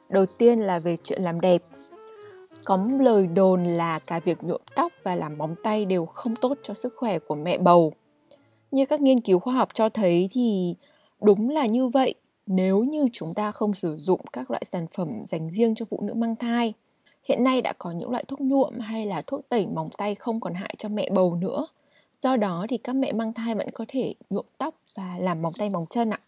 Đầu 0.09 0.25
tiên 0.25 0.59
là 0.59 0.79
về 0.79 0.97
chuyện 1.03 1.21
làm 1.21 1.41
đẹp. 1.41 1.63
Có 2.63 2.87
lời 2.99 3.27
đồn 3.27 3.63
là 3.63 3.99
cả 3.99 4.19
việc 4.19 4.43
nhuộm 4.43 4.61
tóc 4.75 4.91
và 5.03 5.15
làm 5.15 5.37
móng 5.37 5.55
tay 5.63 5.85
đều 5.85 6.05
không 6.05 6.35
tốt 6.35 6.57
cho 6.63 6.73
sức 6.73 6.93
khỏe 6.97 7.19
của 7.19 7.35
mẹ 7.35 7.57
bầu. 7.57 7.93
Như 8.71 8.85
các 8.85 9.01
nghiên 9.01 9.21
cứu 9.21 9.39
khoa 9.39 9.53
học 9.53 9.69
cho 9.73 9.89
thấy 9.89 10.29
thì 10.31 10.75
đúng 11.21 11.49
là 11.49 11.65
như 11.65 11.87
vậy 11.87 12.15
nếu 12.45 12.83
như 12.83 13.07
chúng 13.13 13.33
ta 13.33 13.51
không 13.51 13.73
sử 13.73 13.95
dụng 13.95 14.21
các 14.33 14.51
loại 14.51 14.63
sản 14.71 14.87
phẩm 14.95 15.09
dành 15.25 15.49
riêng 15.49 15.75
cho 15.75 15.85
phụ 15.89 15.99
nữ 16.01 16.13
mang 16.13 16.35
thai. 16.35 16.73
Hiện 17.29 17.43
nay 17.43 17.61
đã 17.61 17.73
có 17.77 17.91
những 17.91 18.11
loại 18.11 18.23
thuốc 18.27 18.41
nhuộm 18.41 18.79
hay 18.79 19.05
là 19.05 19.21
thuốc 19.27 19.49
tẩy 19.49 19.67
móng 19.67 19.89
tay 19.97 20.15
không 20.15 20.39
còn 20.39 20.53
hại 20.53 20.75
cho 20.77 20.89
mẹ 20.89 21.09
bầu 21.09 21.35
nữa. 21.35 21.67
Do 22.21 22.35
đó 22.35 22.65
thì 22.69 22.77
các 22.77 22.93
mẹ 22.95 23.11
mang 23.11 23.33
thai 23.33 23.55
vẫn 23.55 23.69
có 23.73 23.85
thể 23.87 24.13
nhuộm 24.29 24.45
tóc 24.57 24.75
và 24.95 25.17
làm 25.19 25.41
móng 25.41 25.53
tay 25.53 25.69
móng 25.69 25.85
chân 25.89 26.09
ạ. 26.09 26.19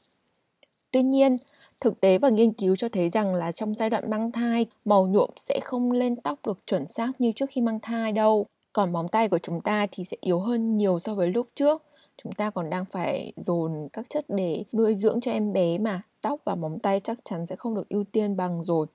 Tuy 0.91 1.01
nhiên, 1.01 1.37
Thực 1.81 2.01
tế 2.01 2.17
và 2.17 2.29
nghiên 2.29 2.53
cứu 2.53 2.75
cho 2.75 2.89
thấy 2.89 3.09
rằng 3.09 3.35
là 3.35 3.51
trong 3.51 3.75
giai 3.75 3.89
đoạn 3.89 4.09
mang 4.09 4.31
thai, 4.31 4.65
màu 4.85 5.07
nhuộm 5.07 5.29
sẽ 5.37 5.59
không 5.63 5.91
lên 5.91 6.15
tóc 6.15 6.39
được 6.45 6.59
chuẩn 6.65 6.87
xác 6.87 7.11
như 7.19 7.31
trước 7.31 7.45
khi 7.49 7.61
mang 7.61 7.79
thai 7.79 8.11
đâu. 8.11 8.45
Còn 8.73 8.91
móng 8.91 9.07
tay 9.07 9.29
của 9.29 9.39
chúng 9.39 9.61
ta 9.61 9.87
thì 9.91 10.03
sẽ 10.03 10.17
yếu 10.21 10.39
hơn 10.39 10.77
nhiều 10.77 10.99
so 10.99 11.15
với 11.15 11.27
lúc 11.27 11.47
trước. 11.55 11.83
Chúng 12.23 12.31
ta 12.31 12.49
còn 12.49 12.69
đang 12.69 12.85
phải 12.85 13.33
dồn 13.35 13.87
các 13.93 14.05
chất 14.09 14.25
để 14.27 14.63
nuôi 14.73 14.95
dưỡng 14.95 15.21
cho 15.21 15.31
em 15.31 15.53
bé 15.53 15.77
mà 15.77 16.01
tóc 16.21 16.39
và 16.45 16.55
móng 16.55 16.79
tay 16.79 16.99
chắc 16.99 17.17
chắn 17.23 17.45
sẽ 17.45 17.55
không 17.55 17.75
được 17.75 17.89
ưu 17.89 18.03
tiên 18.03 18.37
bằng 18.37 18.63
rồi. 18.63 18.87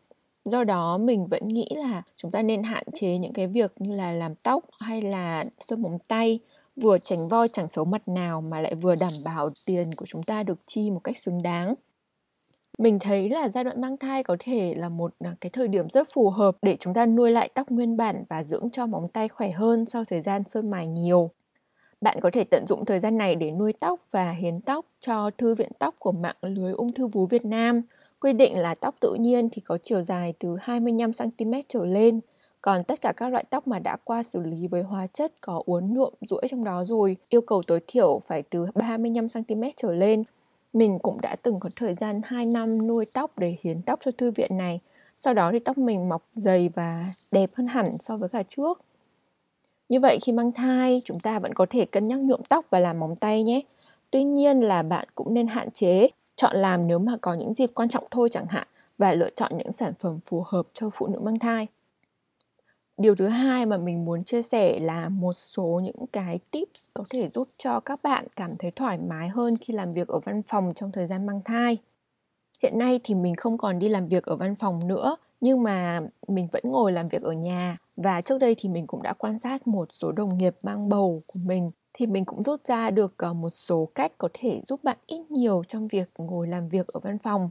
Do 0.47 0.65
đó 0.65 0.99
mình 0.99 1.27
vẫn 1.27 1.49
nghĩ 1.49 1.69
là 1.71 2.03
chúng 2.17 2.31
ta 2.31 2.43
nên 2.43 2.63
hạn 2.63 2.85
chế 2.95 3.19
những 3.19 3.33
cái 3.33 3.47
việc 3.47 3.73
như 3.79 3.95
là 3.95 4.13
làm 4.13 4.35
tóc 4.35 4.65
hay 4.81 5.03
là 5.03 5.45
sơn 5.61 5.83
móng 5.83 5.99
tay, 6.09 6.41
vừa 6.77 6.99
tránh 6.99 7.29
voi 7.29 7.49
chẳng 7.49 7.69
xấu 7.73 7.85
mặt 7.85 8.09
nào 8.09 8.41
mà 8.41 8.61
lại 8.61 8.75
vừa 8.75 8.95
đảm 8.95 9.13
bảo 9.25 9.51
tiền 9.65 9.95
của 9.95 10.07
chúng 10.07 10.23
ta 10.23 10.43
được 10.43 10.59
chi 10.67 10.91
một 10.91 11.01
cách 11.05 11.17
xứng 11.19 11.43
đáng 11.43 11.75
mình 12.79 12.99
thấy 12.99 13.31
là 13.31 13.49
giai 13.49 13.65
đoạn 13.65 13.81
mang 13.81 13.97
thai 13.97 14.23
có 14.23 14.37
thể 14.39 14.75
là 14.77 14.89
một 14.89 15.15
à, 15.21 15.35
cái 15.41 15.51
thời 15.51 15.69
điểm 15.69 15.89
rất 15.91 16.09
phù 16.13 16.31
hợp 16.31 16.57
để 16.63 16.77
chúng 16.81 16.95
ta 16.95 17.07
nuôi 17.07 17.31
lại 17.31 17.51
tóc 17.55 17.71
nguyên 17.71 17.97
bản 17.97 18.25
và 18.29 18.43
dưỡng 18.45 18.71
cho 18.73 18.87
móng 18.87 19.09
tay 19.09 19.29
khỏe 19.29 19.51
hơn 19.51 19.87
sau 19.87 20.05
thời 20.05 20.21
gian 20.23 20.43
sơn 20.49 20.71
mài 20.71 20.87
nhiều. 20.87 21.31
Bạn 22.01 22.19
có 22.21 22.31
thể 22.33 22.45
tận 22.45 22.67
dụng 22.67 22.85
thời 22.85 23.01
gian 23.01 23.19
này 23.19 23.35
để 23.35 23.51
nuôi 23.51 23.73
tóc 23.81 24.01
và 24.11 24.31
hiến 24.31 24.61
tóc 24.61 24.87
cho 25.01 25.31
Thư 25.39 25.55
viện 25.55 25.71
tóc 25.79 25.95
của 25.99 26.13
mạng 26.13 26.37
lưới 26.43 26.73
ung 26.73 26.93
thư 26.93 27.07
vú 27.07 27.27
Việt 27.27 27.45
Nam. 27.45 27.83
Quy 28.21 28.33
định 28.33 28.59
là 28.59 28.75
tóc 28.75 28.95
tự 29.01 29.15
nhiên 29.15 29.49
thì 29.53 29.63
có 29.63 29.79
chiều 29.83 30.03
dài 30.03 30.35
từ 30.39 30.57
25cm 30.57 31.63
trở 31.69 31.85
lên, 31.85 32.21
còn 32.63 32.85
tất 32.85 33.01
cả 33.01 33.13
các 33.17 33.29
loại 33.29 33.45
tóc 33.51 33.69
mà 33.69 33.79
đã 33.79 33.97
qua 34.05 34.23
xử 34.23 34.41
lý 34.41 34.69
với 34.69 34.83
hóa 34.83 35.07
chất 35.07 35.33
có 35.41 35.63
uốn 35.67 35.95
nhuộm 35.95 36.15
rũi 36.21 36.41
trong 36.51 36.65
đó 36.65 36.85
rồi, 36.85 37.17
yêu 37.29 37.41
cầu 37.41 37.63
tối 37.67 37.81
thiểu 37.87 38.21
phải 38.29 38.43
từ 38.43 38.67
35cm 38.75 39.73
trở 39.77 39.93
lên 39.93 40.25
mình 40.77 40.99
cũng 40.99 41.21
đã 41.21 41.37
từng 41.43 41.61
có 41.61 41.71
thời 41.77 41.95
gian 41.95 42.21
2 42.25 42.47
năm 42.47 42.87
nuôi 42.87 43.05
tóc 43.05 43.39
để 43.39 43.57
hiến 43.63 43.83
tóc 43.83 44.01
cho 44.05 44.11
thư 44.11 44.31
viện 44.31 44.57
này. 44.57 44.81
sau 45.21 45.35
đó 45.35 45.53
thì 45.53 45.59
tóc 45.59 45.79
mình 45.79 46.09
mọc 46.09 46.23
dày 46.35 46.69
và 46.69 47.13
đẹp 47.31 47.51
hơn 47.55 47.67
hẳn 47.67 47.97
so 48.01 48.17
với 48.17 48.29
cả 48.29 48.43
trước. 48.43 48.81
Như 49.89 50.01
vậy 50.01 50.19
khi 50.23 50.33
mang 50.33 50.53
thai, 50.53 51.03
chúng 51.05 51.21
ta 51.21 51.39
vẫn 51.39 51.55
có 51.55 51.67
thể 51.71 51.85
cân 51.85 52.09
nhắc 52.09 52.19
nhuộm 52.19 52.41
tóc 52.49 52.67
và 52.71 52.81
làm 52.81 53.01
móng 53.01 53.17
tay 53.17 53.43
nhé. 53.43 53.61
Tuy 54.11 54.25
nhiên 54.25 54.61
là 54.61 54.83
bạn 54.83 55.09
cũng 55.15 55.35
nên 55.35 55.47
hạn 55.47 55.71
chế, 55.71 56.09
chọn 56.37 56.57
làm 56.57 56.87
nếu 56.87 56.99
mà 56.99 57.17
có 57.21 57.35
những 57.35 57.55
dịp 57.55 57.71
quan 57.75 57.89
trọng 57.89 58.05
thôi 58.11 58.29
chẳng 58.33 58.47
hạn 58.47 58.69
và 58.99 59.15
lựa 59.15 59.31
chọn 59.31 59.59
những 59.59 59.73
sản 59.73 59.93
phẩm 60.01 60.19
phù 60.27 60.45
hợp 60.47 60.67
cho 60.73 60.91
phụ 60.93 61.07
nữ 61.07 61.19
mang 61.19 61.39
thai. 61.39 61.67
Điều 62.97 63.15
thứ 63.15 63.29
hai 63.29 63.67
mà 63.67 63.77
mình 63.77 64.05
muốn 64.05 64.25
chia 64.25 64.43
sẻ 64.43 64.79
là 64.81 65.09
một 65.09 65.33
số 65.33 65.81
những 65.83 66.07
cái 66.13 66.39
tips 66.51 66.87
có 66.95 67.05
thể 67.11 67.29
giúp 67.29 67.49
cho 67.59 67.81
các 67.81 68.03
bạn 68.03 68.27
cảm 68.37 68.57
thấy 68.57 68.71
thoải 68.71 68.99
mái 68.99 69.29
hơn 69.29 69.57
khi 69.57 69.75
làm 69.75 69.93
việc 69.95 70.09
ở 70.09 70.19
văn 70.19 70.43
phòng 70.43 70.73
trong 70.75 70.93
thời 70.93 71.07
gian 71.07 71.27
mang 71.27 71.41
thai. 71.45 71.79
Hiện 72.63 72.79
nay 72.79 73.01
thì 73.05 73.15
mình 73.15 73.35
không 73.35 73.59
còn 73.59 73.79
đi 73.79 73.89
làm 73.89 74.09
việc 74.09 74.25
ở 74.25 74.37
văn 74.37 74.55
phòng 74.57 74.89
nữa, 74.89 75.17
nhưng 75.41 75.63
mà 75.63 76.01
mình 76.29 76.49
vẫn 76.53 76.63
ngồi 76.67 76.93
làm 76.93 77.09
việc 77.09 77.23
ở 77.23 77.33
nhà 77.33 77.79
và 77.97 78.21
trước 78.21 78.39
đây 78.39 78.55
thì 78.59 78.69
mình 78.69 78.87
cũng 78.87 79.03
đã 79.03 79.13
quan 79.13 79.39
sát 79.39 79.67
một 79.67 79.89
số 79.93 80.13
đồng 80.13 80.39
nghiệp 80.39 80.57
mang 80.63 80.89
bầu 80.89 81.23
của 81.27 81.39
mình 81.39 81.71
thì 81.97 82.07
mình 82.07 82.25
cũng 82.25 82.43
rút 82.43 82.65
ra 82.65 82.91
được 82.91 83.15
ờ, 83.17 83.33
một 83.33 83.51
số 83.51 83.89
cách 83.95 84.13
có 84.19 84.29
thể 84.35 84.61
giúp 84.69 84.85
bạn 84.85 84.97
ít 85.07 85.31
nhiều 85.31 85.63
trong 85.69 85.89
việc 85.89 86.11
ngồi 86.19 86.49
làm 86.49 86.69
việc 86.69 86.87
ở 86.87 87.01
văn 87.01 87.19
phòng. 87.19 87.49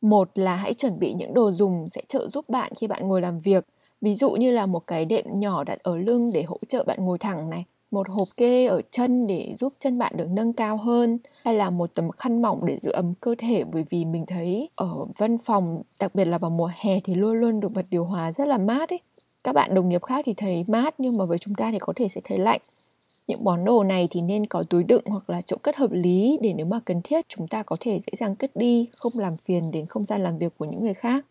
Một 0.00 0.30
là 0.34 0.56
hãy 0.56 0.74
chuẩn 0.74 0.98
bị 0.98 1.12
những 1.12 1.34
đồ 1.34 1.52
dùng 1.52 1.88
sẽ 1.88 2.02
trợ 2.08 2.28
giúp 2.28 2.48
bạn 2.48 2.72
khi 2.76 2.86
bạn 2.86 3.08
ngồi 3.08 3.20
làm 3.20 3.40
việc. 3.40 3.66
Ví 4.00 4.14
dụ 4.14 4.30
như 4.30 4.50
là 4.50 4.66
một 4.66 4.86
cái 4.86 5.04
đệm 5.04 5.24
nhỏ 5.40 5.64
đặt 5.64 5.78
ở 5.82 5.96
lưng 5.96 6.30
để 6.30 6.42
hỗ 6.42 6.58
trợ 6.68 6.84
bạn 6.84 7.04
ngồi 7.04 7.18
thẳng 7.18 7.50
này, 7.50 7.64
một 7.90 8.08
hộp 8.08 8.28
kê 8.36 8.66
ở 8.66 8.80
chân 8.90 9.26
để 9.26 9.54
giúp 9.58 9.72
chân 9.80 9.98
bạn 9.98 10.16
được 10.16 10.28
nâng 10.30 10.52
cao 10.52 10.76
hơn 10.76 11.18
hay 11.44 11.54
là 11.54 11.70
một 11.70 11.94
tấm 11.94 12.10
khăn 12.10 12.42
mỏng 12.42 12.66
để 12.66 12.78
giữ 12.82 12.90
ấm 12.90 13.14
cơ 13.20 13.34
thể 13.38 13.64
bởi 13.64 13.84
vì 13.90 14.04
mình 14.04 14.26
thấy 14.26 14.68
ở 14.74 15.04
văn 15.18 15.38
phòng 15.38 15.82
đặc 16.00 16.14
biệt 16.14 16.24
là 16.24 16.38
vào 16.38 16.50
mùa 16.50 16.70
hè 16.76 17.00
thì 17.04 17.14
luôn 17.14 17.34
luôn 17.34 17.60
được 17.60 17.68
bật 17.68 17.86
điều 17.90 18.04
hòa 18.04 18.32
rất 18.32 18.48
là 18.48 18.58
mát 18.58 18.88
ấy 18.90 19.00
các 19.44 19.52
bạn 19.52 19.74
đồng 19.74 19.88
nghiệp 19.88 20.02
khác 20.02 20.24
thì 20.24 20.34
thấy 20.34 20.64
mát 20.68 20.94
nhưng 20.98 21.16
mà 21.16 21.24
với 21.24 21.38
chúng 21.38 21.54
ta 21.54 21.70
thì 21.72 21.78
có 21.78 21.92
thể 21.96 22.08
sẽ 22.08 22.20
thấy 22.24 22.38
lạnh 22.38 22.60
những 23.26 23.44
món 23.44 23.64
đồ 23.64 23.84
này 23.84 24.08
thì 24.10 24.22
nên 24.22 24.46
có 24.46 24.62
túi 24.62 24.84
đựng 24.84 25.02
hoặc 25.06 25.30
là 25.30 25.42
chỗ 25.42 25.56
cất 25.62 25.76
hợp 25.76 25.90
lý 25.92 26.38
để 26.42 26.52
nếu 26.56 26.66
mà 26.66 26.80
cần 26.84 27.00
thiết 27.04 27.26
chúng 27.28 27.48
ta 27.48 27.62
có 27.62 27.76
thể 27.80 28.00
dễ 28.00 28.12
dàng 28.18 28.36
cất 28.36 28.56
đi, 28.56 28.88
không 28.96 29.18
làm 29.18 29.36
phiền 29.36 29.70
đến 29.70 29.86
không 29.86 30.04
gian 30.04 30.22
làm 30.22 30.38
việc 30.38 30.58
của 30.58 30.64
những 30.64 30.80
người 30.80 30.94
khác 30.94 31.26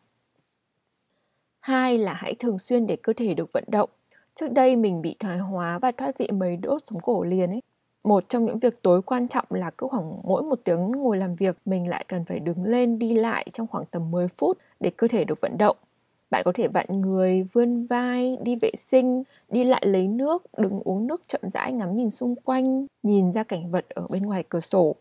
hai 1.60 1.98
là 1.98 2.14
hãy 2.14 2.36
thường 2.40 2.60
xuyên 2.60 2.88
để 2.88 2.96
cơ 2.96 3.14
thể 3.14 3.34
được 3.34 3.54
vận 3.54 3.64
động 3.68 3.90
Trước 4.40 4.52
đây 4.52 4.76
mình 4.76 5.02
bị 5.02 5.16
thoái 5.20 5.38
hóa 5.38 5.80
và 5.80 5.92
thoát 5.92 6.18
vị 6.18 6.28
mấy 6.34 6.58
đốt 6.58 6.82
sống 6.86 7.00
cổ 7.02 7.24
liền 7.24 7.50
ấy. 7.50 7.62
Một 8.04 8.30
trong 8.30 8.46
những 8.46 8.60
việc 8.60 8.82
tối 8.82 9.02
quan 9.02 9.28
trọng 9.28 9.46
là 9.50 9.72
cứ 9.78 9.88
khoảng 9.88 10.22
mỗi 10.24 10.44
một 10.44 10.60
tiếng 10.64 10.92
ngồi 10.92 11.18
làm 11.18 11.36
việc, 11.36 11.58
mình 11.66 11.88
lại 11.90 12.06
cần 12.08 12.26
phải 12.26 12.40
đứng 12.40 12.64
lên 12.64 13.00
đi 13.00 13.14
lại 13.14 13.48
trong 13.54 13.68
khoảng 13.68 13.86
tầm 13.86 14.12
10 14.12 14.28
phút 14.38 14.58
để 14.80 14.92
cơ 14.98 15.08
thể 15.08 15.24
được 15.24 15.42
vận 15.42 15.58
động. 15.58 15.78
Bạn 16.36 16.44
có 16.46 16.52
thể 16.56 16.68
vặn 16.68 16.86
người, 17.02 17.44
vươn 17.54 17.86
vai, 17.86 18.38
đi 18.42 18.56
vệ 18.56 18.72
sinh, 18.78 19.24
đi 19.50 19.64
lại 19.64 19.84
lấy 19.86 20.08
nước, 20.08 20.44
đứng 20.58 20.80
uống 20.80 21.08
nước 21.08 21.22
chậm 21.28 21.42
rãi 21.44 21.72
ngắm 21.72 21.96
nhìn 21.96 22.10
xung 22.10 22.36
quanh, 22.36 22.86
nhìn 23.04 23.32
ra 23.32 23.44
cảnh 23.44 23.72
vật 23.72 23.90
ở 23.90 24.08
bên 24.10 24.24
ngoài 24.24 24.44
cửa 24.50 24.60
sổ. 24.60 24.96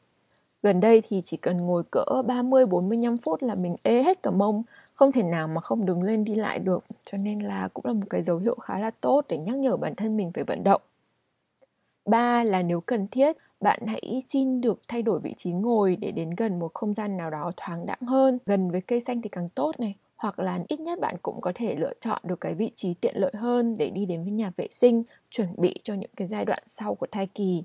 Gần 0.62 0.80
đây 0.80 1.02
thì 1.08 1.22
chỉ 1.24 1.36
cần 1.36 1.56
ngồi 1.56 1.82
cỡ 1.90 2.04
30-45 2.26 3.16
phút 3.22 3.42
là 3.42 3.54
mình 3.54 3.76
ê 3.82 4.02
hết 4.02 4.22
cả 4.22 4.30
mông, 4.30 4.62
không 4.94 5.12
thể 5.12 5.22
nào 5.22 5.48
mà 5.48 5.60
không 5.60 5.86
đứng 5.86 6.02
lên 6.02 6.24
đi 6.24 6.34
lại 6.34 6.58
được. 6.58 6.84
Cho 7.04 7.18
nên 7.18 7.40
là 7.40 7.68
cũng 7.74 7.84
là 7.86 7.92
một 7.92 8.06
cái 8.10 8.22
dấu 8.22 8.38
hiệu 8.38 8.54
khá 8.54 8.78
là 8.78 8.90
tốt 8.90 9.24
để 9.28 9.38
nhắc 9.38 9.56
nhở 9.56 9.76
bản 9.76 9.94
thân 9.94 10.16
mình 10.16 10.30
phải 10.34 10.44
vận 10.44 10.64
động. 10.64 10.82
Ba 12.04 12.44
là 12.44 12.62
nếu 12.62 12.80
cần 12.80 13.08
thiết, 13.08 13.36
bạn 13.60 13.80
hãy 13.86 14.22
xin 14.28 14.60
được 14.60 14.80
thay 14.88 15.02
đổi 15.02 15.20
vị 15.20 15.34
trí 15.36 15.52
ngồi 15.52 15.96
để 15.96 16.10
đến 16.10 16.30
gần 16.36 16.58
một 16.58 16.74
không 16.74 16.94
gian 16.94 17.16
nào 17.16 17.30
đó 17.30 17.50
thoáng 17.56 17.86
đãng 17.86 18.02
hơn, 18.06 18.38
gần 18.46 18.70
với 18.70 18.80
cây 18.80 19.00
xanh 19.00 19.22
thì 19.22 19.28
càng 19.28 19.48
tốt 19.48 19.80
này. 19.80 19.94
Hoặc 20.16 20.38
là 20.38 20.60
ít 20.68 20.80
nhất 20.80 21.00
bạn 21.00 21.16
cũng 21.22 21.40
có 21.40 21.52
thể 21.54 21.76
lựa 21.76 21.92
chọn 22.00 22.20
được 22.24 22.40
cái 22.40 22.54
vị 22.54 22.70
trí 22.74 22.94
tiện 22.94 23.16
lợi 23.16 23.32
hơn 23.36 23.76
để 23.78 23.90
đi 23.90 24.06
đến 24.06 24.22
với 24.22 24.32
nhà 24.32 24.52
vệ 24.56 24.68
sinh, 24.70 25.02
chuẩn 25.30 25.48
bị 25.56 25.80
cho 25.82 25.94
những 25.94 26.10
cái 26.16 26.26
giai 26.26 26.44
đoạn 26.44 26.62
sau 26.66 26.94
của 26.94 27.06
thai 27.12 27.26
kỳ. 27.26 27.64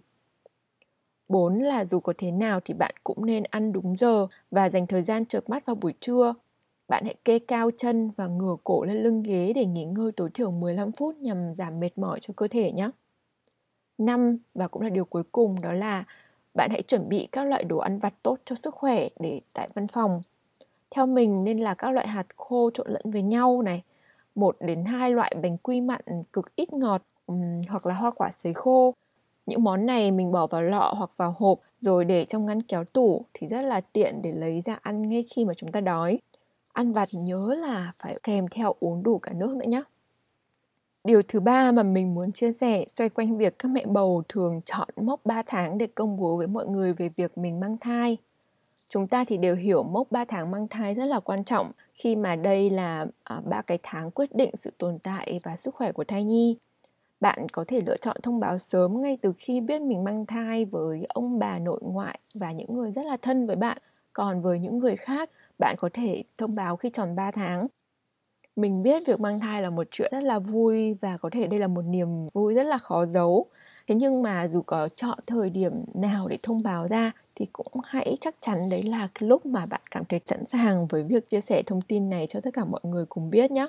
4 1.28 1.60
là 1.60 1.86
dù 1.86 2.00
có 2.00 2.14
thế 2.18 2.32
nào 2.32 2.60
thì 2.66 2.74
bạn 2.74 2.96
cũng 3.04 3.26
nên 3.26 3.44
ăn 3.44 3.74
đúng 3.74 3.96
giờ 3.96 4.28
và 4.52 4.70
dành 4.70 4.88
thời 4.88 5.02
gian 5.04 5.26
chợp 5.26 5.50
mắt 5.50 5.66
vào 5.66 5.76
buổi 5.76 5.94
trưa. 6.00 6.34
Bạn 6.88 7.06
hãy 7.06 7.16
kê 7.26 7.40
cao 7.40 7.70
chân 7.78 8.12
và 8.18 8.28
ngửa 8.28 8.56
cổ 8.64 8.84
lên 8.84 8.98
lưng 9.04 9.24
ghế 9.24 9.54
để 9.54 9.66
nghỉ 9.66 9.86
ngơi 9.86 10.12
tối 10.12 10.30
thiểu 10.34 10.52
15 10.52 10.92
phút 10.92 11.16
nhằm 11.16 11.54
giảm 11.54 11.80
mệt 11.80 11.98
mỏi 11.98 12.20
cho 12.22 12.34
cơ 12.38 12.48
thể 12.48 12.72
nhé. 12.72 12.90
5 13.98 14.38
và 14.54 14.68
cũng 14.68 14.82
là 14.82 14.90
điều 14.90 15.06
cuối 15.06 15.24
cùng 15.32 15.62
đó 15.62 15.74
là 15.74 16.04
bạn 16.54 16.70
hãy 16.72 16.82
chuẩn 16.82 17.10
bị 17.10 17.28
các 17.32 17.44
loại 17.44 17.64
đồ 17.64 17.78
ăn 17.78 18.00
vặt 18.00 18.14
tốt 18.24 18.38
cho 18.46 18.56
sức 18.56 18.76
khỏe 18.76 19.10
để 19.20 19.42
tại 19.54 19.70
văn 19.76 19.88
phòng. 19.88 20.22
Theo 20.92 21.06
mình 21.06 21.44
nên 21.44 21.60
là 21.60 21.74
các 21.74 21.92
loại 21.92 22.08
hạt 22.08 22.28
khô 22.36 22.70
trộn 22.74 22.88
lẫn 22.90 23.12
với 23.12 23.22
nhau 23.22 23.62
này, 23.62 23.84
một 24.36 24.58
đến 24.60 24.86
hai 24.86 25.12
loại 25.12 25.36
bánh 25.44 25.58
quy 25.58 25.82
mặn 25.82 26.02
cực 26.34 26.56
ít 26.56 26.74
ngọt 26.74 27.02
um, 27.26 27.62
hoặc 27.70 27.86
là 27.86 27.94
hoa 27.94 28.12
quả 28.12 28.32
sấy 28.32 28.54
khô 28.54 28.94
những 29.50 29.64
món 29.64 29.86
này 29.86 30.12
mình 30.12 30.32
bỏ 30.32 30.48
vào 30.48 30.62
lọ 30.62 30.94
hoặc 30.98 31.12
vào 31.18 31.36
hộp 31.38 31.60
rồi 31.80 32.06
để 32.06 32.26
trong 32.26 32.46
ngăn 32.46 32.62
kéo 32.62 32.84
tủ 32.84 33.26
thì 33.34 33.48
rất 33.48 33.62
là 33.62 33.82
tiện 33.82 34.22
để 34.22 34.32
lấy 34.32 34.62
ra 34.62 34.80
ăn 34.82 35.10
ngay 35.10 35.24
khi 35.24 35.46
mà 35.46 35.54
chúng 35.54 35.72
ta 35.72 35.82
đói. 35.82 36.20
Ăn 36.74 36.94
vặt 36.94 37.10
nhớ 37.12 37.56
là 37.62 37.94
phải 38.00 38.18
kèm 38.24 38.48
theo 38.48 38.76
uống 38.80 39.04
đủ 39.04 39.20
cả 39.20 39.34
nước 39.34 39.56
nữa 39.56 39.66
nhé. 39.68 39.84
Điều 41.04 41.22
thứ 41.28 41.40
ba 41.40 41.72
mà 41.72 41.84
mình 41.84 42.16
muốn 42.16 42.32
chia 42.32 42.54
sẻ 42.54 42.86
xoay 42.88 43.10
quanh 43.10 43.38
việc 43.38 43.60
các 43.60 43.68
mẹ 43.72 43.86
bầu 43.86 44.24
thường 44.30 44.62
chọn 44.66 44.90
mốc 44.96 45.26
3 45.26 45.44
tháng 45.48 45.78
để 45.78 45.88
công 45.88 46.18
bố 46.18 46.38
với 46.38 46.48
mọi 46.48 46.68
người 46.68 46.94
về 46.94 47.10
việc 47.10 47.38
mình 47.38 47.60
mang 47.60 47.78
thai. 47.78 48.18
Chúng 48.90 49.08
ta 49.08 49.24
thì 49.28 49.38
đều 49.38 49.56
hiểu 49.56 49.84
mốc 49.84 50.12
3 50.12 50.26
tháng 50.26 50.52
mang 50.52 50.68
thai 50.68 50.94
rất 50.96 51.06
là 51.06 51.20
quan 51.20 51.44
trọng 51.44 51.72
khi 51.94 52.16
mà 52.16 52.36
đây 52.36 52.70
là 52.70 53.06
à, 53.24 53.42
ba 53.46 53.62
cái 53.62 53.80
tháng 53.84 54.12
quyết 54.12 54.36
định 54.36 54.52
sự 54.58 54.72
tồn 54.78 55.00
tại 55.00 55.40
và 55.44 55.56
sức 55.56 55.76
khỏe 55.76 55.92
của 55.92 56.04
thai 56.04 56.24
nhi 56.24 56.58
bạn 57.20 57.50
có 57.50 57.66
thể 57.68 57.82
lựa 57.86 57.98
chọn 57.98 58.18
thông 58.24 58.40
báo 58.40 58.58
sớm 58.58 59.02
ngay 59.02 59.18
từ 59.22 59.34
khi 59.38 59.62
biết 59.62 59.82
mình 59.82 60.04
mang 60.04 60.26
thai 60.26 60.66
với 60.66 61.06
ông 61.10 61.40
bà 61.40 61.60
nội 61.60 61.80
ngoại 61.84 62.20
và 62.34 62.52
những 62.52 62.74
người 62.74 62.92
rất 62.92 63.06
là 63.06 63.18
thân 63.18 63.48
với 63.48 63.56
bạn. 63.56 63.78
Còn 64.14 64.42
với 64.42 64.60
những 64.60 64.80
người 64.80 64.96
khác, 64.96 65.30
bạn 65.60 65.76
có 65.80 65.90
thể 65.94 66.24
thông 66.38 66.56
báo 66.56 66.76
khi 66.78 66.90
tròn 66.90 67.16
3 67.16 67.32
tháng. 67.32 67.68
Mình 68.56 68.84
biết 68.84 69.04
việc 69.08 69.20
mang 69.20 69.40
thai 69.40 69.62
là 69.62 69.70
một 69.70 69.88
chuyện 69.92 70.12
rất 70.12 70.24
là 70.24 70.40
vui 70.40 70.94
và 70.94 71.18
có 71.18 71.30
thể 71.34 71.48
đây 71.48 71.60
là 71.60 71.68
một 71.68 71.82
niềm 71.82 72.28
vui 72.34 72.54
rất 72.54 72.64
là 72.64 72.78
khó 72.78 73.06
giấu. 73.06 73.46
Thế 73.90 73.96
nhưng 73.96 74.22
mà 74.22 74.48
dù 74.48 74.62
có 74.62 74.90
chọn 74.96 75.20
thời 75.28 75.50
điểm 75.50 75.72
nào 75.94 76.28
để 76.28 76.38
thông 76.44 76.64
báo 76.64 76.88
ra 76.88 77.12
thì 77.36 77.46
cũng 77.54 77.74
hãy 77.84 78.18
chắc 78.22 78.36
chắn 78.42 78.70
đấy 78.70 78.84
là 78.84 79.10
cái 79.14 79.30
lúc 79.30 79.46
mà 79.46 79.66
bạn 79.66 79.82
cảm 79.92 80.04
thấy 80.10 80.20
sẵn 80.26 80.46
sàng 80.52 80.88
với 80.88 81.04
việc 81.04 81.30
chia 81.30 81.42
sẻ 81.42 81.64
thông 81.64 81.82
tin 81.82 82.10
này 82.10 82.28
cho 82.28 82.42
tất 82.42 82.50
cả 82.54 82.66
mọi 82.66 82.82
người 82.84 83.06
cùng 83.06 83.30
biết 83.30 83.52
nhé 83.52 83.68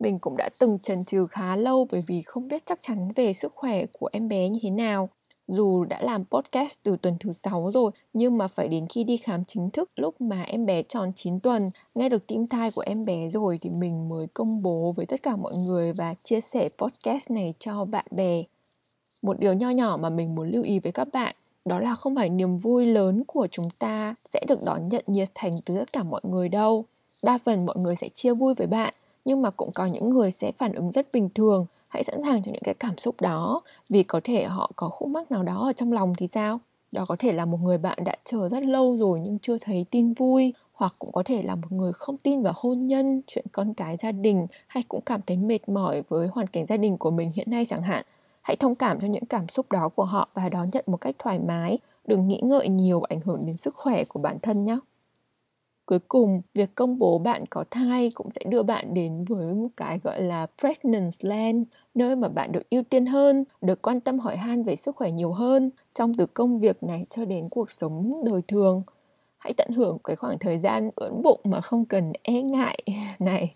mình 0.00 0.18
cũng 0.18 0.36
đã 0.36 0.48
từng 0.58 0.78
chần 0.78 1.04
chừ 1.04 1.26
khá 1.26 1.56
lâu 1.56 1.86
bởi 1.90 2.04
vì 2.06 2.22
không 2.22 2.48
biết 2.48 2.62
chắc 2.66 2.78
chắn 2.82 3.12
về 3.16 3.32
sức 3.32 3.52
khỏe 3.54 3.86
của 3.92 4.08
em 4.12 4.28
bé 4.28 4.48
như 4.48 4.58
thế 4.62 4.70
nào. 4.70 5.08
Dù 5.48 5.84
đã 5.84 6.00
làm 6.02 6.24
podcast 6.24 6.78
từ 6.82 6.96
tuần 7.02 7.16
thứ 7.20 7.32
6 7.32 7.70
rồi, 7.70 7.90
nhưng 8.12 8.38
mà 8.38 8.48
phải 8.48 8.68
đến 8.68 8.86
khi 8.86 9.04
đi 9.04 9.16
khám 9.16 9.44
chính 9.44 9.70
thức 9.70 9.90
lúc 9.96 10.20
mà 10.20 10.42
em 10.42 10.66
bé 10.66 10.82
tròn 10.82 11.12
9 11.16 11.40
tuần, 11.40 11.70
nghe 11.94 12.08
được 12.08 12.26
tim 12.26 12.46
thai 12.46 12.70
của 12.70 12.82
em 12.86 13.04
bé 13.04 13.28
rồi 13.30 13.58
thì 13.62 13.70
mình 13.70 14.08
mới 14.08 14.26
công 14.34 14.62
bố 14.62 14.92
với 14.96 15.06
tất 15.06 15.22
cả 15.22 15.36
mọi 15.36 15.56
người 15.56 15.92
và 15.92 16.14
chia 16.24 16.40
sẻ 16.40 16.68
podcast 16.78 17.30
này 17.30 17.54
cho 17.58 17.84
bạn 17.84 18.06
bè. 18.10 18.44
Một 19.24 19.38
điều 19.38 19.52
nho 19.52 19.70
nhỏ 19.70 19.98
mà 20.00 20.10
mình 20.10 20.34
muốn 20.34 20.48
lưu 20.48 20.62
ý 20.62 20.78
với 20.78 20.92
các 20.92 21.08
bạn, 21.12 21.34
đó 21.64 21.78
là 21.78 21.94
không 21.94 22.14
phải 22.14 22.28
niềm 22.28 22.58
vui 22.58 22.86
lớn 22.86 23.22
của 23.26 23.46
chúng 23.50 23.70
ta 23.70 24.14
sẽ 24.24 24.44
được 24.48 24.62
đón 24.62 24.88
nhận 24.88 25.04
nhiệt 25.06 25.28
thành 25.34 25.60
từ 25.64 25.78
tất 25.78 25.92
cả 25.92 26.02
mọi 26.02 26.20
người 26.24 26.48
đâu. 26.48 26.84
Đa 27.22 27.38
phần 27.44 27.66
mọi 27.66 27.76
người 27.78 27.96
sẽ 27.96 28.08
chia 28.08 28.34
vui 28.34 28.54
với 28.54 28.66
bạn, 28.66 28.94
nhưng 29.24 29.42
mà 29.42 29.50
cũng 29.50 29.72
có 29.72 29.86
những 29.86 30.10
người 30.10 30.30
sẽ 30.30 30.52
phản 30.52 30.72
ứng 30.72 30.90
rất 30.90 31.12
bình 31.12 31.28
thường, 31.34 31.66
hãy 31.88 32.04
sẵn 32.04 32.22
sàng 32.22 32.42
cho 32.42 32.52
những 32.52 32.62
cái 32.64 32.74
cảm 32.74 32.98
xúc 32.98 33.20
đó. 33.20 33.60
Vì 33.88 34.02
có 34.02 34.20
thể 34.24 34.44
họ 34.44 34.70
có 34.76 34.88
khúc 34.88 35.08
mắc 35.08 35.30
nào 35.30 35.42
đó 35.42 35.66
ở 35.66 35.72
trong 35.72 35.92
lòng 35.92 36.12
thì 36.18 36.26
sao? 36.26 36.60
Đó 36.92 37.04
có 37.08 37.16
thể 37.18 37.32
là 37.32 37.44
một 37.44 37.58
người 37.62 37.78
bạn 37.78 37.98
đã 38.04 38.16
chờ 38.24 38.48
rất 38.48 38.64
lâu 38.64 38.96
rồi 38.96 39.20
nhưng 39.20 39.38
chưa 39.38 39.58
thấy 39.60 39.86
tin 39.90 40.12
vui, 40.12 40.54
hoặc 40.72 40.94
cũng 40.98 41.12
có 41.12 41.22
thể 41.22 41.42
là 41.42 41.54
một 41.54 41.72
người 41.72 41.92
không 41.92 42.16
tin 42.16 42.42
vào 42.42 42.52
hôn 42.56 42.86
nhân, 42.86 43.22
chuyện 43.26 43.44
con 43.52 43.74
cái 43.74 43.96
gia 44.02 44.12
đình, 44.12 44.46
hay 44.66 44.82
cũng 44.88 45.00
cảm 45.00 45.20
thấy 45.26 45.36
mệt 45.36 45.68
mỏi 45.68 46.02
với 46.08 46.28
hoàn 46.28 46.46
cảnh 46.46 46.66
gia 46.66 46.76
đình 46.76 46.98
của 46.98 47.10
mình 47.10 47.30
hiện 47.34 47.50
nay 47.50 47.66
chẳng 47.66 47.82
hạn 47.82 48.04
hãy 48.44 48.56
thông 48.56 48.74
cảm 48.74 49.00
cho 49.00 49.06
những 49.06 49.24
cảm 49.24 49.48
xúc 49.48 49.72
đó 49.72 49.88
của 49.88 50.04
họ 50.04 50.28
và 50.34 50.48
đón 50.48 50.70
nhận 50.72 50.84
một 50.86 50.96
cách 50.96 51.16
thoải 51.18 51.38
mái. 51.38 51.78
Đừng 52.06 52.28
nghĩ 52.28 52.40
ngợi 52.42 52.68
nhiều 52.68 53.02
ảnh 53.02 53.20
hưởng 53.20 53.46
đến 53.46 53.56
sức 53.56 53.74
khỏe 53.74 54.04
của 54.04 54.20
bản 54.20 54.38
thân 54.42 54.64
nhé. 54.64 54.78
Cuối 55.86 55.98
cùng, 56.08 56.42
việc 56.54 56.74
công 56.74 56.98
bố 56.98 57.18
bạn 57.18 57.44
có 57.50 57.64
thai 57.70 58.10
cũng 58.14 58.30
sẽ 58.30 58.40
đưa 58.48 58.62
bạn 58.62 58.94
đến 58.94 59.24
với 59.24 59.54
một 59.54 59.68
cái 59.76 60.00
gọi 60.04 60.22
là 60.22 60.46
pregnancy 60.58 61.28
land, 61.28 61.62
nơi 61.94 62.16
mà 62.16 62.28
bạn 62.28 62.52
được 62.52 62.70
ưu 62.70 62.82
tiên 62.82 63.06
hơn, 63.06 63.44
được 63.60 63.82
quan 63.82 64.00
tâm 64.00 64.18
hỏi 64.18 64.36
han 64.36 64.62
về 64.62 64.76
sức 64.76 64.96
khỏe 64.96 65.10
nhiều 65.10 65.32
hơn, 65.32 65.70
trong 65.94 66.14
từ 66.14 66.26
công 66.26 66.60
việc 66.60 66.82
này 66.82 67.06
cho 67.10 67.24
đến 67.24 67.48
cuộc 67.48 67.70
sống 67.70 68.24
đời 68.24 68.42
thường. 68.48 68.82
Hãy 69.38 69.54
tận 69.56 69.68
hưởng 69.76 69.98
cái 70.04 70.16
khoảng 70.16 70.38
thời 70.38 70.58
gian 70.58 70.90
ưỡn 70.96 71.22
bụng 71.22 71.40
mà 71.44 71.60
không 71.60 71.84
cần 71.84 72.12
e 72.22 72.42
ngại. 72.42 72.78
Này, 73.18 73.54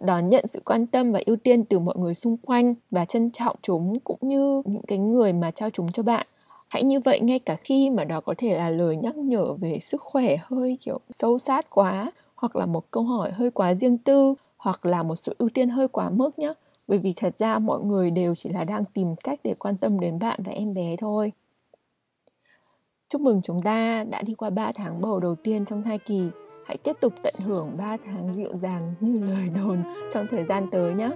đón 0.00 0.28
nhận 0.28 0.46
sự 0.46 0.60
quan 0.64 0.86
tâm 0.86 1.12
và 1.12 1.20
ưu 1.26 1.36
tiên 1.36 1.64
từ 1.64 1.78
mọi 1.78 1.94
người 1.98 2.14
xung 2.14 2.36
quanh 2.36 2.74
và 2.90 3.04
trân 3.04 3.30
trọng 3.30 3.56
chúng 3.62 3.98
cũng 4.04 4.18
như 4.22 4.62
những 4.64 4.82
cái 4.82 4.98
người 4.98 5.32
mà 5.32 5.50
trao 5.50 5.70
chúng 5.70 5.92
cho 5.92 6.02
bạn. 6.02 6.26
Hãy 6.68 6.84
như 6.84 7.00
vậy 7.00 7.20
ngay 7.20 7.38
cả 7.38 7.56
khi 7.56 7.90
mà 7.90 8.04
đó 8.04 8.20
có 8.20 8.34
thể 8.38 8.56
là 8.56 8.70
lời 8.70 8.96
nhắc 8.96 9.16
nhở 9.16 9.52
về 9.52 9.78
sức 9.78 10.00
khỏe 10.00 10.36
hơi, 10.42 10.78
kiểu, 10.80 11.00
sâu 11.10 11.38
sát 11.38 11.70
quá, 11.70 12.12
hoặc 12.34 12.56
là 12.56 12.66
một 12.66 12.90
câu 12.90 13.02
hỏi 13.02 13.30
hơi 13.30 13.50
quá 13.50 13.74
riêng 13.74 13.98
tư, 13.98 14.34
hoặc 14.56 14.86
là 14.86 15.02
một 15.02 15.16
sự 15.16 15.34
ưu 15.38 15.48
tiên 15.48 15.68
hơi 15.68 15.88
quá 15.88 16.10
mức 16.10 16.38
nhé 16.38 16.54
bởi 16.90 16.98
vì 16.98 17.12
thật 17.16 17.38
ra 17.38 17.58
mọi 17.58 17.80
người 17.80 18.10
đều 18.10 18.34
chỉ 18.34 18.50
là 18.50 18.64
đang 18.64 18.84
tìm 18.84 19.16
cách 19.24 19.40
để 19.44 19.54
quan 19.58 19.76
tâm 19.76 20.00
đến 20.00 20.18
bạn 20.18 20.40
và 20.44 20.52
em 20.52 20.74
bé 20.74 20.96
thôi. 20.96 21.32
Chúc 23.08 23.20
mừng 23.20 23.40
chúng 23.42 23.62
ta 23.62 24.04
đã 24.04 24.22
đi 24.22 24.34
qua 24.34 24.50
3 24.50 24.72
tháng 24.72 25.00
bầu 25.00 25.20
đầu 25.20 25.34
tiên 25.34 25.64
trong 25.64 25.82
thai 25.82 25.98
kỳ 25.98 26.22
hãy 26.70 26.76
tiếp 26.76 26.96
tục 27.00 27.12
tận 27.22 27.34
hưởng 27.38 27.76
3 27.76 27.96
tháng 28.06 28.34
dịu 28.36 28.50
dàng 28.62 28.94
như 29.00 29.20
lời 29.24 29.48
đồn 29.56 29.78
trong 30.12 30.26
thời 30.30 30.44
gian 30.44 30.66
tới 30.70 30.94
nhé. 30.94 31.10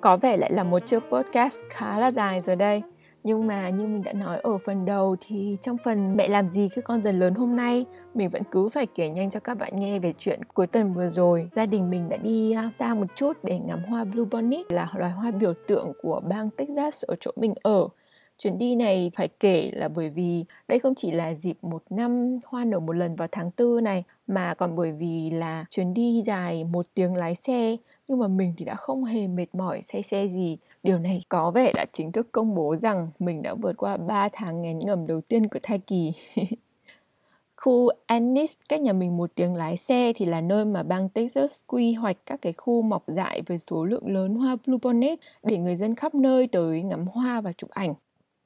Có 0.00 0.16
vẻ 0.16 0.36
lại 0.36 0.52
là 0.52 0.64
một 0.64 0.78
chiếc 0.86 1.02
podcast 1.10 1.56
khá 1.70 1.98
là 1.98 2.10
dài 2.10 2.40
rồi 2.40 2.56
đây 2.56 2.82
nhưng 3.26 3.46
mà 3.46 3.70
như 3.70 3.86
mình 3.86 4.02
đã 4.02 4.12
nói, 4.12 4.38
ở 4.42 4.58
phần 4.58 4.84
đầu 4.84 5.16
thì 5.20 5.56
trong 5.62 5.76
phần 5.84 6.16
mẹ 6.16 6.28
làm 6.28 6.48
gì 6.48 6.68
khi 6.68 6.82
con 6.82 7.02
dần 7.02 7.18
lớn 7.18 7.34
hôm 7.34 7.56
nay, 7.56 7.84
mình 8.14 8.30
vẫn 8.30 8.42
cứ 8.50 8.68
phải 8.68 8.86
kể 8.86 9.08
nhanh 9.08 9.30
cho 9.30 9.40
các 9.40 9.58
bạn 9.58 9.72
nghe 9.76 9.98
về 9.98 10.12
chuyện 10.18 10.44
cuối 10.54 10.66
tuần 10.66 10.94
vừa 10.94 11.08
rồi. 11.08 11.48
Gia 11.52 11.66
đình 11.66 11.90
mình 11.90 12.08
đã 12.08 12.16
đi 12.16 12.52
à, 12.52 12.70
xa 12.78 12.94
một 12.94 13.06
chút 13.16 13.36
để 13.42 13.58
ngắm 13.58 13.84
hoa 13.84 14.04
bluebonnet 14.04 14.72
là 14.72 14.92
loài 14.96 15.12
hoa 15.12 15.30
biểu 15.30 15.52
tượng 15.66 15.92
của 16.02 16.20
bang 16.28 16.50
Texas 16.50 17.04
ở 17.04 17.14
chỗ 17.20 17.30
mình 17.36 17.54
ở. 17.62 17.88
Chuyến 18.38 18.58
đi 18.58 18.74
này 18.74 19.10
phải 19.16 19.28
kể 19.40 19.70
là 19.74 19.88
bởi 19.88 20.10
vì 20.10 20.44
đây 20.68 20.78
không 20.78 20.94
chỉ 20.94 21.10
là 21.10 21.34
dịp 21.34 21.56
một 21.62 21.82
năm 21.90 22.38
hoa 22.46 22.64
nở 22.64 22.80
một 22.80 22.92
lần 22.92 23.16
vào 23.16 23.28
tháng 23.32 23.50
tư 23.50 23.80
này, 23.82 24.04
mà 24.26 24.54
còn 24.54 24.76
bởi 24.76 24.92
vì 24.92 25.30
là 25.30 25.64
chuyến 25.70 25.94
đi 25.94 26.22
dài 26.26 26.64
một 26.64 26.86
tiếng 26.94 27.14
lái 27.14 27.34
xe 27.34 27.76
nhưng 28.08 28.18
mà 28.18 28.28
mình 28.28 28.52
thì 28.56 28.64
đã 28.64 28.74
không 28.74 29.04
hề 29.04 29.26
mệt 29.26 29.54
mỏi 29.54 29.82
say 29.82 30.02
xe 30.02 30.26
gì. 30.26 30.58
Điều 30.82 30.98
này 30.98 31.22
có 31.28 31.50
vẻ 31.50 31.72
đã 31.74 31.86
chính 31.92 32.12
thức 32.12 32.28
công 32.32 32.54
bố 32.54 32.76
rằng 32.76 33.08
mình 33.18 33.42
đã 33.42 33.54
vượt 33.54 33.76
qua 33.76 33.96
3 33.96 34.28
tháng 34.32 34.62
ngén 34.62 34.78
ngầm 34.78 35.06
đầu 35.06 35.20
tiên 35.20 35.48
của 35.48 35.58
thai 35.62 35.78
kỳ. 35.78 36.12
khu 37.56 37.88
Ennis 38.06 38.54
cách 38.68 38.80
nhà 38.80 38.92
mình 38.92 39.16
một 39.16 39.30
tiếng 39.34 39.54
lái 39.54 39.76
xe 39.76 40.12
thì 40.16 40.24
là 40.24 40.40
nơi 40.40 40.64
mà 40.64 40.82
bang 40.82 41.08
Texas 41.08 41.60
quy 41.66 41.92
hoạch 41.92 42.16
các 42.26 42.42
cái 42.42 42.52
khu 42.52 42.82
mọc 42.82 43.04
dại 43.08 43.42
với 43.46 43.58
số 43.58 43.84
lượng 43.84 44.14
lớn 44.14 44.34
hoa 44.34 44.56
bluebonnet 44.66 45.18
để 45.42 45.58
người 45.58 45.76
dân 45.76 45.94
khắp 45.94 46.14
nơi 46.14 46.46
tới 46.46 46.82
ngắm 46.82 47.06
hoa 47.06 47.40
và 47.40 47.52
chụp 47.52 47.70
ảnh. 47.70 47.94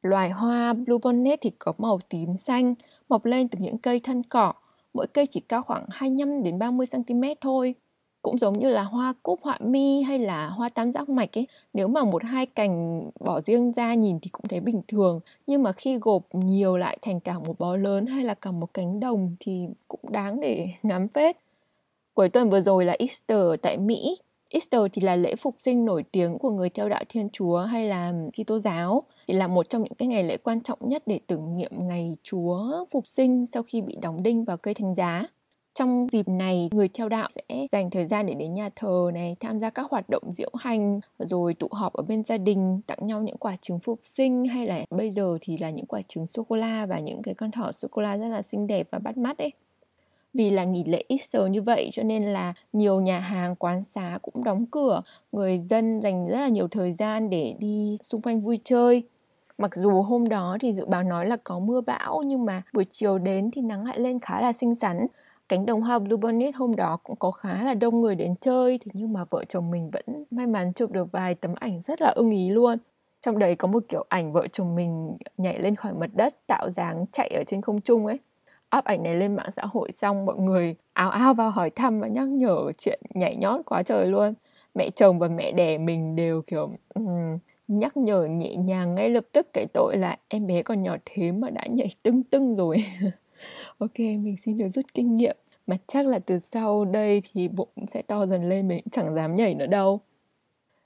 Loài 0.03 0.31
hoa 0.31 0.73
bluebonnet 0.73 1.39
thì 1.43 1.51
có 1.59 1.73
màu 1.79 2.01
tím 2.09 2.37
xanh, 2.37 2.75
mọc 3.09 3.25
lên 3.25 3.49
từ 3.49 3.59
những 3.59 3.79
cây 3.79 4.01
thân 4.01 4.23
cỏ, 4.23 4.53
mỗi 4.95 5.07
cây 5.07 5.27
chỉ 5.27 5.41
cao 5.41 5.63
khoảng 5.63 5.87
25 5.91 6.43
đến 6.43 6.59
30 6.59 6.87
cm 6.93 7.23
thôi. 7.41 7.75
Cũng 8.23 8.39
giống 8.39 8.59
như 8.59 8.69
là 8.71 8.83
hoa 8.83 9.15
cúc 9.23 9.41
họa 9.43 9.59
mi 9.61 10.03
hay 10.03 10.19
là 10.19 10.47
hoa 10.47 10.69
tam 10.69 10.93
giác 10.93 11.09
mạch 11.09 11.39
ấy, 11.39 11.47
nếu 11.73 11.89
mà 11.89 12.05
một 12.05 12.25
hai 12.25 12.47
cành 12.47 13.05
bỏ 13.21 13.41
riêng 13.41 13.73
ra 13.73 13.95
nhìn 13.95 14.21
thì 14.21 14.31
cũng 14.31 14.49
thấy 14.49 14.61
bình 14.61 14.83
thường, 14.89 15.21
nhưng 15.47 15.63
mà 15.63 15.73
khi 15.73 15.99
gộp 15.99 16.23
nhiều 16.33 16.77
lại 16.77 16.99
thành 17.03 17.21
cả 17.21 17.39
một 17.39 17.59
bó 17.59 17.77
lớn 17.77 18.07
hay 18.07 18.25
là 18.25 18.35
cả 18.35 18.51
một 18.51 18.75
cánh 18.75 19.01
đồng 19.01 19.37
thì 19.41 19.67
cũng 19.89 20.13
đáng 20.13 20.41
để 20.41 20.69
ngắm 20.83 21.09
phết. 21.09 21.37
Cuối 22.15 22.29
tuần 22.29 22.51
vừa 22.51 22.61
rồi 22.61 22.85
là 22.85 22.97
Easter 22.99 23.61
tại 23.63 23.77
Mỹ, 23.77 24.19
Easter 24.49 24.81
thì 24.93 25.03
là 25.03 25.17
lễ 25.17 25.37
phục 25.37 25.55
sinh 25.59 25.85
nổi 25.85 26.05
tiếng 26.13 26.39
của 26.39 26.51
người 26.51 26.71
theo 26.71 26.89
đạo 26.89 27.05
Thiên 27.09 27.29
Chúa 27.33 27.59
hay 27.59 27.89
là 27.89 28.13
Kitô 28.37 28.59
giáo 28.59 29.03
thì 29.29 29.35
là 29.35 29.47
một 29.47 29.69
trong 29.71 29.83
những 29.83 29.95
cái 29.95 30.09
ngày 30.09 30.25
lễ 30.25 30.37
quan 30.37 30.61
trọng 30.61 30.79
nhất 30.81 31.03
để 31.07 31.21
tưởng 31.27 31.57
niệm 31.57 31.71
ngày 31.75 32.17
Chúa 32.23 32.85
phục 32.91 33.07
sinh 33.07 33.47
sau 33.47 33.63
khi 33.63 33.81
bị 33.81 33.97
đóng 34.03 34.23
đinh 34.23 34.45
vào 34.45 34.57
cây 34.57 34.75
thánh 34.75 34.95
giá. 34.95 35.27
Trong 35.81 36.07
dịp 36.13 36.29
này, 36.29 36.69
người 36.73 36.89
theo 36.89 37.09
đạo 37.09 37.29
sẽ 37.31 37.67
dành 37.73 37.91
thời 37.91 38.07
gian 38.07 38.27
để 38.27 38.35
đến 38.35 38.55
nhà 38.55 38.71
thờ 38.77 39.11
này, 39.15 39.37
tham 39.41 39.61
gia 39.61 39.71
các 39.71 39.87
hoạt 39.91 40.11
động 40.11 40.23
diễu 40.33 40.51
hành, 40.59 41.01
rồi 41.19 41.55
tụ 41.55 41.69
họp 41.71 41.93
ở 41.93 42.03
bên 42.03 42.23
gia 42.25 42.39
đình, 42.39 42.81
tặng 42.87 42.99
nhau 43.03 43.23
những 43.23 43.37
quả 43.37 43.57
trứng 43.63 43.79
phục 43.79 44.01
sinh 44.03 44.45
hay 44.45 44.67
là 44.67 44.85
bây 44.91 45.11
giờ 45.11 45.39
thì 45.41 45.59
là 45.59 45.71
những 45.71 45.87
quả 45.87 46.01
trứng 46.09 46.27
sô 46.27 46.45
cô 46.49 46.57
la 46.57 46.87
và 46.87 46.99
những 46.99 47.23
cái 47.23 47.35
con 47.35 47.51
thỏ 47.51 47.73
sô 47.73 47.89
cô 47.91 48.03
la 48.03 48.17
rất 48.17 48.29
là 48.29 48.43
xinh 48.43 48.67
đẹp 48.67 48.89
và 48.91 48.99
bắt 48.99 49.17
mắt 49.17 49.39
ấy. 49.39 49.53
Vì 50.35 50.51
là 50.51 50.65
nghỉ 50.65 50.85
lễ 50.85 51.05
Easter 51.09 51.43
như 51.51 51.63
vậy 51.63 51.89
cho 51.93 52.03
nên 52.03 52.25
là 52.25 52.55
nhiều 52.73 53.01
nhà 53.01 53.19
hàng 53.19 53.57
quán 53.57 53.85
xá 53.85 54.19
cũng 54.23 54.45
đóng 54.45 54.67
cửa. 54.67 55.03
Người 55.33 55.59
dân 55.59 56.01
dành 56.01 56.27
rất 56.29 56.41
là 56.41 56.49
nhiều 56.49 56.69
thời 56.69 56.93
gian 56.93 57.31
để 57.31 57.55
đi 57.59 57.97
xung 58.03 58.23
quanh 58.23 58.41
vui 58.41 58.61
chơi. 58.65 59.03
Mặc 59.59 59.75
dù 59.75 60.03
hôm 60.03 60.29
đó 60.29 60.57
thì 60.61 60.73
dự 60.73 60.87
báo 60.87 61.03
nói 61.03 61.27
là 61.27 61.37
có 61.45 61.59
mưa 61.59 61.81
bão 61.81 62.23
nhưng 62.27 62.45
mà 62.45 62.63
buổi 62.73 62.85
chiều 62.85 63.19
đến 63.19 63.51
thì 63.51 63.63
nắng 63.63 63.87
lại 63.87 64.01
lên 64.01 64.21
khá 64.21 64.41
là 64.41 64.53
xinh 64.53 64.75
xắn 64.75 65.07
cánh 65.51 65.67
đồng 65.67 65.81
hoa 65.81 65.99
Bluebonnet 65.99 66.57
hôm 66.57 66.77
đó 66.77 66.99
cũng 67.05 67.17
có 67.17 67.31
khá 67.31 67.63
là 67.63 67.75
đông 67.75 68.01
người 68.01 68.15
đến 68.15 68.35
chơi 68.41 68.79
thì 68.79 68.91
nhưng 68.95 69.13
mà 69.13 69.25
vợ 69.31 69.45
chồng 69.49 69.71
mình 69.71 69.91
vẫn 69.91 70.25
may 70.31 70.47
mắn 70.47 70.73
chụp 70.73 70.91
được 70.91 71.13
vài 71.13 71.35
tấm 71.35 71.55
ảnh 71.61 71.81
rất 71.81 72.03
là 72.03 72.09
ưng 72.09 72.31
ý 72.31 72.49
luôn. 72.49 72.79
Trong 73.21 73.39
đấy 73.39 73.57
có 73.57 73.69
một 73.69 73.83
kiểu 73.89 74.05
ảnh 74.09 74.33
vợ 74.33 74.49
chồng 74.49 74.75
mình 74.75 75.17
nhảy 75.37 75.61
lên 75.61 75.77
khỏi 75.77 75.93
mặt 75.93 76.11
đất 76.15 76.47
tạo 76.47 76.71
dáng 76.71 77.05
chạy 77.13 77.29
ở 77.29 77.45
trên 77.47 77.63
không 77.63 77.81
trung 77.81 78.07
ấy. 78.07 78.19
Up 78.79 78.85
ảnh 78.85 79.03
này 79.03 79.15
lên 79.15 79.37
mạng 79.37 79.51
xã 79.57 79.63
hội 79.65 79.93
xong 79.93 80.27
mọi 80.27 80.39
người 80.39 80.75
áo 80.93 81.11
ao 81.11 81.35
vào 81.35 81.51
hỏi 81.51 81.71
thăm 81.71 82.01
và 82.01 82.09
nhắc 82.09 82.29
nhở 82.29 82.73
chuyện 82.79 83.01
nhảy 83.15 83.37
nhót 83.37 83.61
quá 83.67 83.83
trời 83.83 84.07
luôn. 84.07 84.35
Mẹ 84.75 84.91
chồng 84.97 85.19
và 85.19 85.29
mẹ 85.29 85.53
đẻ 85.53 85.79
mình 85.79 86.17
đều 86.17 86.43
kiểu 86.43 86.71
um, 86.95 87.39
nhắc 87.69 87.97
nhở 87.97 88.25
nhẹ 88.25 88.57
nhàng 88.57 88.95
ngay 88.95 89.09
lập 89.09 89.25
tức 89.33 89.49
cái 89.53 89.67
tội 89.75 89.97
là 89.97 90.17
em 90.29 90.47
bé 90.47 90.63
còn 90.63 90.83
nhỏ 90.83 90.97
thế 91.05 91.33
mà 91.33 91.51
đã 91.51 91.67
nhảy 91.67 91.95
tưng 92.03 92.23
tưng 92.23 92.55
rồi. 92.55 92.85
ok, 93.79 93.99
mình 93.99 94.37
xin 94.37 94.59
được 94.59 94.69
rút 94.69 94.85
kinh 94.95 95.17
nghiệm 95.17 95.37
mà 95.67 95.77
chắc 95.87 96.07
là 96.07 96.19
từ 96.19 96.39
sau 96.39 96.85
đây 96.85 97.23
thì 97.33 97.49
bụng 97.49 97.69
sẽ 97.89 98.03
to 98.03 98.27
dần 98.27 98.49
lên, 98.49 98.69
mình 98.69 98.81
cũng 98.85 98.91
chẳng 98.91 99.15
dám 99.15 99.33
nhảy 99.33 99.55
nữa 99.55 99.67
đâu 99.67 100.01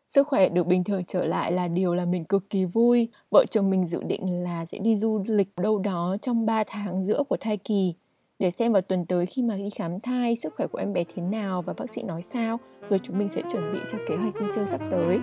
Sức 0.09 0.27
khỏe 0.29 0.49
được 0.49 0.67
bình 0.67 0.85
thường 0.85 1.05
trở 1.05 1.25
lại 1.25 1.53
là 1.53 1.69
điều 1.69 1.95
là 1.95 2.05
mình 2.05 2.25
cực 2.25 2.51
kỳ 2.51 2.65
vui. 2.65 3.09
Vợ 3.31 3.45
chồng 3.51 3.71
mình 3.71 3.87
dự 3.87 4.03
định 4.03 4.43
là 4.43 4.67
sẽ 4.67 4.79
đi 4.79 4.97
du 4.97 5.25
lịch 5.27 5.49
đâu 5.57 5.79
đó 5.79 6.17
trong 6.23 6.47
3 6.47 6.65
tháng 6.67 7.07
giữa 7.07 7.23
của 7.29 7.37
thai 7.41 7.57
kỳ 7.57 7.95
để 8.39 8.51
xem 8.51 8.73
vào 8.73 8.83
tuần 8.83 9.07
tới 9.07 9.27
khi 9.27 9.43
mà 9.43 9.57
đi 9.57 9.71
khám 9.71 10.01
thai, 10.01 10.37
sức 10.43 10.55
khỏe 10.57 10.67
của 10.67 10.79
em 10.79 10.93
bé 10.93 11.05
thế 11.15 11.23
nào 11.23 11.63
và 11.63 11.73
bác 11.73 11.95
sĩ 11.95 12.03
nói 12.03 12.23
sao 12.23 12.61
rồi 12.89 13.01
chúng 13.03 13.19
mình 13.19 13.29
sẽ 13.29 13.43
chuẩn 13.53 13.73
bị 13.73 13.79
cho 13.93 13.99
kế 14.09 14.17
hoạch 14.17 14.35
đi 14.41 14.47
chơi 14.55 14.67
sắp 14.67 14.81
tới. 14.91 15.19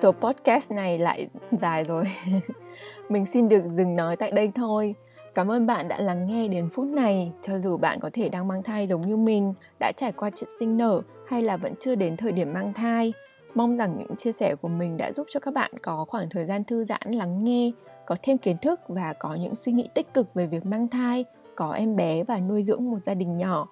Số 0.00 0.12
podcast 0.12 0.70
này 0.70 0.98
lại 0.98 1.28
dài 1.50 1.84
rồi. 1.84 2.04
mình 3.08 3.26
xin 3.26 3.48
được 3.48 3.62
dừng 3.76 3.96
nói 3.96 4.16
tại 4.16 4.30
đây 4.30 4.52
thôi. 4.54 4.94
Cảm 5.34 5.50
ơn 5.50 5.66
bạn 5.66 5.88
đã 5.88 6.00
lắng 6.00 6.26
nghe 6.26 6.48
đến 6.48 6.68
phút 6.68 6.86
này, 6.86 7.32
cho 7.42 7.58
dù 7.58 7.76
bạn 7.76 8.00
có 8.00 8.10
thể 8.12 8.28
đang 8.28 8.48
mang 8.48 8.62
thai 8.62 8.86
giống 8.86 9.06
như 9.06 9.16
mình, 9.16 9.54
đã 9.80 9.92
trải 9.96 10.12
qua 10.12 10.30
chuyện 10.36 10.50
sinh 10.60 10.76
nở 10.76 11.02
hay 11.28 11.42
là 11.42 11.56
vẫn 11.56 11.74
chưa 11.80 11.94
đến 11.94 12.16
thời 12.16 12.32
điểm 12.32 12.52
mang 12.52 12.72
thai. 12.72 13.12
Mong 13.54 13.76
rằng 13.76 13.96
những 13.98 14.16
chia 14.16 14.32
sẻ 14.32 14.54
của 14.62 14.68
mình 14.68 14.96
đã 14.96 15.12
giúp 15.12 15.26
cho 15.30 15.40
các 15.40 15.54
bạn 15.54 15.70
có 15.82 16.04
khoảng 16.08 16.28
thời 16.30 16.46
gian 16.46 16.64
thư 16.64 16.84
giãn 16.84 17.12
lắng 17.12 17.44
nghe, 17.44 17.70
có 18.06 18.16
thêm 18.22 18.38
kiến 18.38 18.56
thức 18.62 18.80
và 18.88 19.12
có 19.12 19.34
những 19.34 19.54
suy 19.54 19.72
nghĩ 19.72 19.88
tích 19.94 20.14
cực 20.14 20.34
về 20.34 20.46
việc 20.46 20.66
mang 20.66 20.88
thai, 20.88 21.24
có 21.54 21.72
em 21.72 21.96
bé 21.96 22.22
và 22.22 22.38
nuôi 22.38 22.62
dưỡng 22.62 22.90
một 22.90 22.98
gia 23.06 23.14
đình 23.14 23.36
nhỏ. 23.36 23.66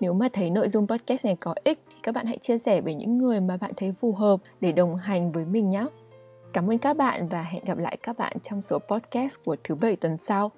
Nếu 0.00 0.12
mà 0.12 0.28
thấy 0.32 0.50
nội 0.50 0.68
dung 0.68 0.86
podcast 0.86 1.24
này 1.24 1.36
có 1.40 1.54
ích 1.64 1.78
thì 1.90 1.96
các 2.02 2.14
bạn 2.14 2.26
hãy 2.26 2.38
chia 2.38 2.58
sẻ 2.58 2.80
với 2.80 2.94
những 2.94 3.18
người 3.18 3.40
mà 3.40 3.56
bạn 3.56 3.72
thấy 3.76 3.94
phù 4.00 4.12
hợp 4.12 4.40
để 4.60 4.72
đồng 4.72 4.96
hành 4.96 5.32
với 5.32 5.44
mình 5.44 5.70
nhé. 5.70 5.86
Cảm 6.52 6.70
ơn 6.70 6.78
các 6.78 6.96
bạn 6.96 7.28
và 7.28 7.42
hẹn 7.42 7.64
gặp 7.64 7.78
lại 7.78 7.96
các 8.02 8.18
bạn 8.18 8.36
trong 8.42 8.62
số 8.62 8.78
podcast 8.78 9.34
của 9.44 9.56
thứ 9.64 9.74
bảy 9.74 9.96
tuần 9.96 10.16
sau. 10.20 10.50